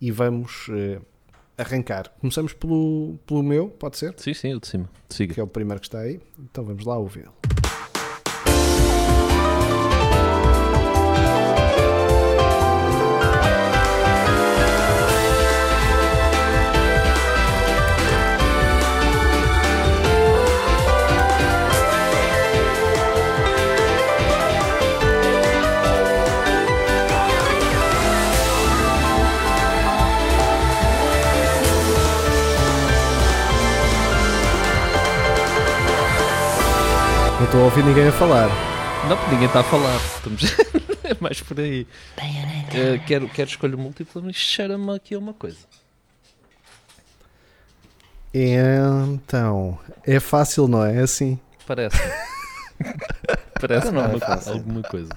[0.00, 1.00] e vamos eh,
[1.56, 2.10] arrancar.
[2.20, 4.14] Começamos pelo, pelo meu, pode ser?
[4.16, 4.88] Sim, sim, o de cima.
[5.08, 5.34] Siga.
[5.34, 6.20] Que é o primeiro que está aí.
[6.38, 7.32] Então vamos lá ouvi-lo.
[37.44, 38.48] Estou a ouvir ninguém a falar.
[39.08, 39.96] Não, porque ninguém está a falar.
[39.96, 40.42] Estamos...
[41.04, 41.86] é mais por aí.
[42.74, 45.58] Eh, quero, quero escolha múltipla, mas cheira-me aqui a uma coisa.
[48.34, 50.96] Então, é fácil, não é?
[50.96, 51.38] É assim.
[51.66, 51.96] Parece.
[53.60, 54.52] Parece Então não é alguma, fácil.
[54.52, 55.10] alguma coisa.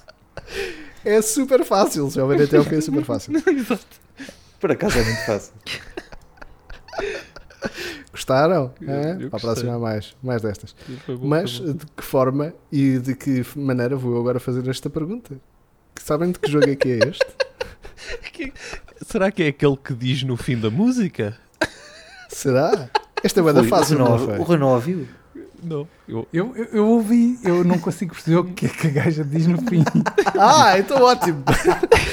[1.04, 2.10] É super fácil.
[2.10, 3.34] Se ouvirem até o fim, é super fácil.
[4.60, 5.54] Por acaso é muito fácil.
[8.16, 8.74] Gostaram?
[8.80, 9.18] Eu- É?
[9.20, 10.74] eu Para a próxima há mais, mais destas.
[11.06, 15.36] Bom, Mas de que forma e de que maneira vou eu agora fazer esta pergunta?
[15.94, 17.26] Que sabem de que jogo é que é este?
[19.06, 21.38] Será que é aquele que diz no fim da música?
[22.30, 22.90] Será?
[23.24, 23.46] Esta é o
[24.00, 24.40] não Renault- foi?
[24.40, 25.08] o Renault ouviu?
[25.66, 25.88] Não.
[26.08, 29.24] Eu, Eu, eu, eu ouvi, eu não consigo perceber o que é que a gaja
[29.24, 29.84] diz no fim.
[30.40, 31.44] Ah, então ótimo.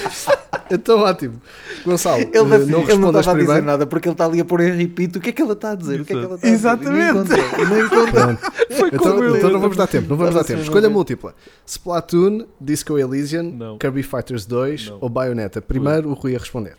[0.71, 1.41] então ótimo.
[1.81, 4.41] Então, Ele, eh, não, não ele não estava a dizer nada porque ele está ali
[4.41, 6.01] a pôr em repeat o que é que ela está a dizer.
[6.01, 7.33] O que é que ela está Exatamente.
[7.35, 8.13] A encontra.
[8.13, 8.53] Pronto.
[8.71, 10.63] Então, então não vamos dar tempo, não vamos dar tempo.
[10.63, 11.35] Escolha múltipla:
[11.67, 13.79] Splatoon, Disco Elysian, Não.
[13.79, 14.99] Kirby Fighters 2 Não.
[15.01, 15.61] ou Bayonetta.
[15.61, 16.77] Primeiro o Rui a responder: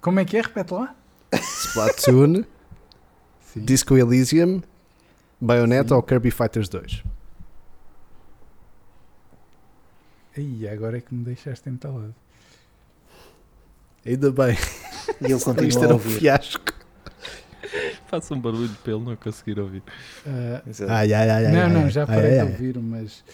[0.00, 0.40] Como é que é?
[0.42, 0.94] Repete lá.
[1.32, 2.44] Splatoon,
[3.52, 3.60] Sim.
[3.60, 4.62] Disco Elysium,
[5.40, 7.02] Bayonetta ou Kirby Fighters 2.
[10.36, 12.14] Aí, agora é que me deixaste entalado.
[14.04, 14.56] Ainda bem,
[15.20, 16.72] E ele isto continua era um fiasco.
[18.06, 19.82] faço um barulho para ele não conseguir ouvir.
[20.26, 20.92] Ah, Exato.
[20.92, 22.52] Ai, ai, ai, não, ai, não, já parei ai, de ai.
[22.52, 23.24] ouvir, mas.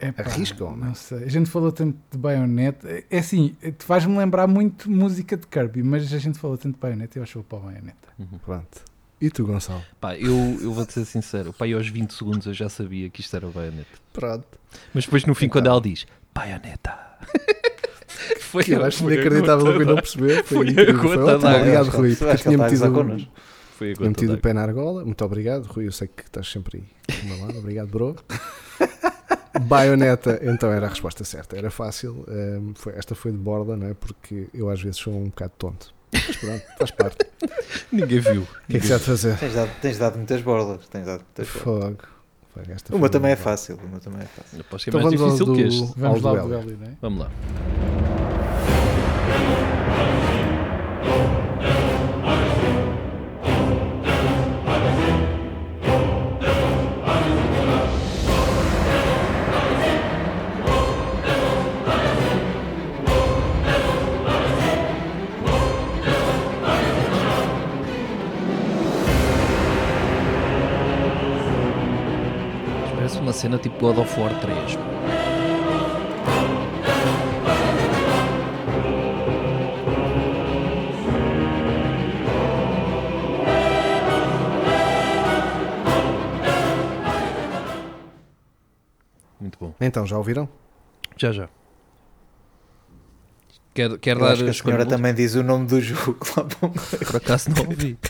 [0.00, 0.84] Epá, Arrisca, homem.
[0.84, 1.24] Não sei.
[1.24, 2.88] A gente falou tanto de Bayonetta.
[3.10, 6.80] É assim, tu faz-me lembrar muito música de Kirby, mas a gente falou tanto de
[6.80, 8.08] Bayonetta e eu acho que vou para a Bayonetta.
[8.44, 8.84] Pronto.
[9.20, 9.82] E tu, Gonçalo?
[10.00, 11.52] Pá, eu, eu vou-te ser sincero.
[11.52, 13.88] Pá, eu aos 20 segundos eu já sabia que isto era o baioneta.
[14.12, 14.46] Pronto.
[14.94, 15.60] Mas depois no fim, Então.
[15.60, 16.96] quando ela diz baioneta.
[18.40, 20.44] foi Que eu acho inacreditável gota Rui não perceber.
[20.44, 21.02] Foi, Foi a incrível.
[21.02, 21.50] Foi ótimo.
[21.56, 22.10] Obrigado, que- Rui.
[22.12, 23.32] acho Porque que tinha gozar metido, connosco.
[23.76, 25.04] Foi a tinha metido o pé na argola.
[25.04, 25.86] Muito obrigado, Rui.
[25.88, 27.38] Eu sei que estás sempre aí.
[27.40, 27.58] lado.
[27.58, 28.14] Obrigado, bro.
[29.62, 31.56] Baioneta, então era a resposta certa.
[31.56, 32.24] Era fácil.
[32.28, 33.94] ehm, foi- esta foi de borda, não é?
[33.94, 35.92] Porque eu às vezes sou um bocado tonto.
[36.12, 37.16] Mas pronto, faz parte.
[37.92, 38.46] O Ninguém viu.
[38.68, 39.36] que é que se há de fazer?
[39.38, 40.86] Tens dado, tens dado muitas bordas.
[40.88, 41.62] Tens dado muitas bordas.
[41.62, 42.02] Fogo.
[42.54, 43.78] Fogo, esta Uma também é fácil.
[43.84, 44.64] Uma também é fácil.
[44.64, 45.92] Pode ser Então mais difícil do- que este.
[45.96, 46.64] Vamos lá ao duelo.
[46.64, 46.92] duelo, não é?
[47.00, 47.30] Vamos lá.
[73.48, 74.76] Cena tipo God of War 3.
[74.76, 74.82] pá.
[89.40, 89.74] Muito bom.
[89.80, 90.46] Então, já ouviram?
[91.16, 91.48] Já, já.
[93.72, 96.44] Quer, quer Eu dar acho que a senhora também diz o nome do jogo lá
[96.44, 96.68] para
[97.06, 97.96] Por acaso não ouvi.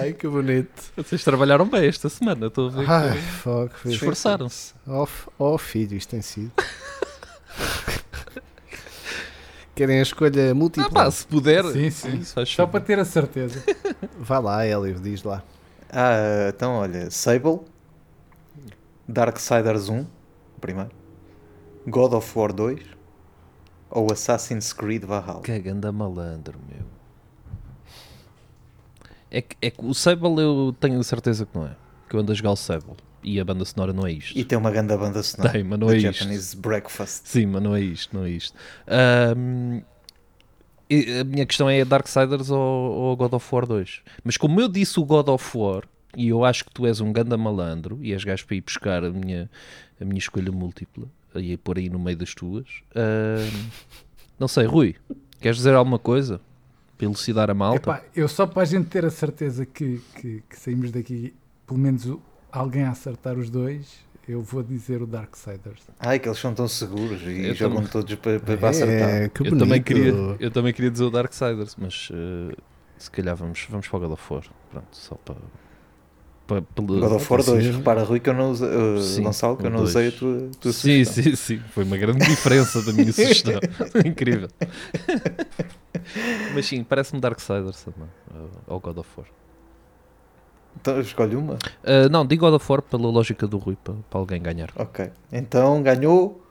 [0.00, 0.92] Ai, que bonito.
[0.96, 2.84] Vocês trabalharam bem esta semana, estou a ver.
[2.84, 3.70] que- Ai, fogo.
[3.82, 4.74] Se esforçaram-se.
[4.86, 5.06] Oh,
[5.38, 6.52] oh, filho, isto tem sido.
[9.74, 10.88] Querem a escolha múltipla?
[10.88, 11.64] Ah, pá, se puder.
[11.64, 12.22] Sim, sim.
[12.46, 13.62] Só para ter a certeza.
[14.18, 15.42] Vá lá, Hélio, diz lá.
[15.90, 17.60] Ah, então olha, Sable,
[19.08, 20.06] Darksiders 1, o
[20.60, 20.90] primeiro,
[21.86, 22.80] God of War 2
[23.90, 25.40] ou Assassin's Creed Valhalla.
[25.42, 26.84] Que ganda malandro, meu.
[29.34, 31.74] É que, é que o Sable eu tenho certeza que não é.
[32.08, 32.94] Que eu ando a jogar o Sable.
[33.20, 34.38] E a banda sonora não é isto.
[34.38, 35.52] E tem uma grande banda sonora.
[35.52, 36.12] Tem, mas não é isto.
[36.12, 37.26] Japanese Breakfast.
[37.26, 38.56] Sim, mas não é isto, não é isto.
[40.88, 44.02] E a minha questão é Darksiders ou, ou God of War 2.
[44.22, 45.82] Mas como eu disse o God of War,
[46.16, 49.02] e eu acho que tu és um ganda malandro, e és gajo para ir buscar
[49.02, 49.50] a minha,
[50.00, 53.68] a minha escolha múltipla, e pôr aí no meio das tuas, ahm,
[54.38, 54.94] não sei, Rui,
[55.40, 56.40] queres dizer alguma coisa?
[56.96, 57.78] Para elucidar a malta?
[57.90, 61.34] Epá, eu só para a gente ter a certeza que, que, que saímos daqui,
[61.66, 62.06] pelo menos
[62.52, 65.82] alguém a acertar os dois, eu vou dizer o Darksiders.
[65.98, 67.90] Ai, que eles são tão seguros e Eu jogam também.
[67.90, 69.08] todos para, para, acertar.
[69.08, 72.54] É, que eu, também queria, eu também queria dizer o Darksiders, mas eh,
[72.96, 74.44] se calhar vamos, vamos para o God of War.
[74.70, 75.34] Pronto, só para.
[76.46, 77.50] para, para God of War Sim.
[77.52, 79.90] 2, repara Rui que eu não usei, uh, Sim, Gonçalo, que eu não dois.
[79.90, 81.24] usei a tua, tua Sim, sugestão.
[81.24, 81.58] sim, sim.
[81.72, 83.60] Foi uma grande diferença da minha sugestão.
[84.06, 84.48] Incrível.
[86.54, 88.08] Mas sim, parece-me Darksiders também.
[88.34, 89.26] uh, Ou God of War.
[90.80, 91.54] Então escolhe uma.
[91.54, 94.70] Uh, não, digo God of War pela lógica do Rui, para, para alguém ganhar.
[94.76, 95.10] Ok.
[95.32, 96.42] Então ganhou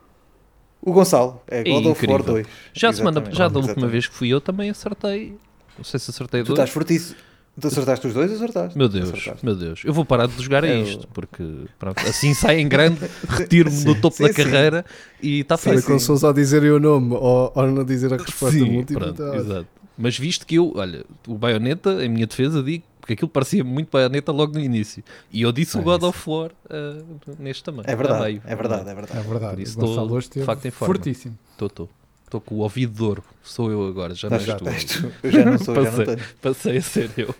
[0.81, 1.41] o Gonçalo.
[1.47, 2.33] É É God of War incrível.
[2.43, 2.47] 2.
[2.73, 5.37] Já, semana, já da última vez que fui eu também acertei.
[5.77, 6.59] Não sei se acertei Tu dois.
[6.59, 7.17] estás fortíssimo.
[7.59, 8.75] Tu acertaste os dois, acertaste.
[8.77, 9.45] Meu Deus, Acertaste.
[9.45, 9.81] meu Deus.
[9.85, 11.43] Eu vou parar de jogar a É o- isto, porque
[11.77, 12.97] pronto, assim sai em grande,
[13.29, 14.35] retiro-me do topo sim, da sim.
[14.43, 14.83] carreira
[15.21, 15.99] e está feito.
[15.99, 19.13] se fosse ao dizerem o nome ou, ou não dizer a resposta Sim, múltipla.
[19.13, 19.67] pronto, exato.
[19.95, 23.89] Mas visto que eu, olha, o Bayonetta, em minha defesa, digo, porque aquilo parecia muito
[23.91, 25.03] Bayonetta logo no início.
[25.31, 26.07] E eu disse o É God isso.
[26.09, 27.03] of War ah,
[27.37, 27.83] neste também.
[27.85, 29.19] É verdade, é verdade, é verdade.
[29.19, 29.53] É verdade.
[29.53, 30.95] Por isso estou, de facto, em forma.
[30.95, 31.37] fortíssimo.
[31.51, 31.89] Estou, estou.
[32.33, 33.23] Estou com o ouvido de ouro.
[33.43, 35.01] Sou eu agora, já não Estás- és tu.
[35.03, 35.11] tu.
[35.21, 36.05] Eu já não sou, já não Passei.
[36.15, 36.27] tenho.
[36.41, 37.35] Passei a ser eu.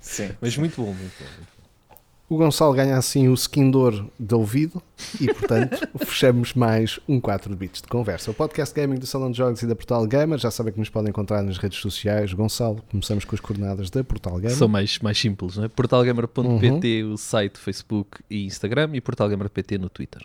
[0.00, 0.30] Sim.
[0.40, 1.96] Mas muito bom, muito bom.
[2.26, 3.78] O Gonçalo ganha assim o skin de
[4.18, 4.82] de ouvido
[5.20, 8.30] e, portanto, fechamos mais um 4 bits de conversa.
[8.30, 10.38] O podcast gaming do Salão de Jogos e da Portal Gamer.
[10.38, 12.32] Já sabem que nos podem encontrar nas redes sociais.
[12.32, 14.56] Gonçalo, começamos com as coordenadas da Portal Gamer.
[14.56, 15.68] São mais, mais simples, não é?
[15.68, 20.22] Portalgamer.pt, o site, Facebook e Instagram e Portalgamer.pt no Twitter.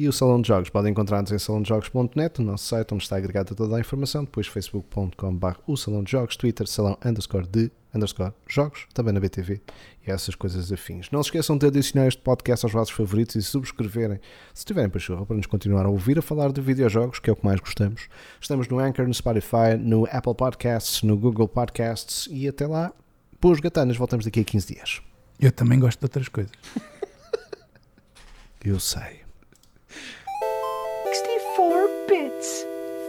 [0.00, 3.54] E o Salão de Jogos podem encontrar-nos em salãodejogos.net, o nosso site onde está agregada
[3.54, 8.86] toda a informação, depois facebook.com.br o Salão de Jogos, Twitter, salão underscore de underscore jogos,
[8.94, 9.60] também na BTV
[10.06, 11.10] e essas coisas afins.
[11.10, 14.18] Não se esqueçam de adicionar este podcast aos vossos favoritos e subscreverem,
[14.54, 17.36] se tiverem pachorra, para nos continuar a ouvir a falar de videojogos, que é o
[17.36, 18.08] que mais gostamos.
[18.40, 22.90] Estamos no Anchor, no Spotify, no Apple Podcasts, no Google Podcasts e até lá,
[23.38, 25.02] boas gatanas, voltamos daqui a 15 dias.
[25.38, 26.52] Eu também gosto de outras coisas.
[28.64, 29.19] Eu sei.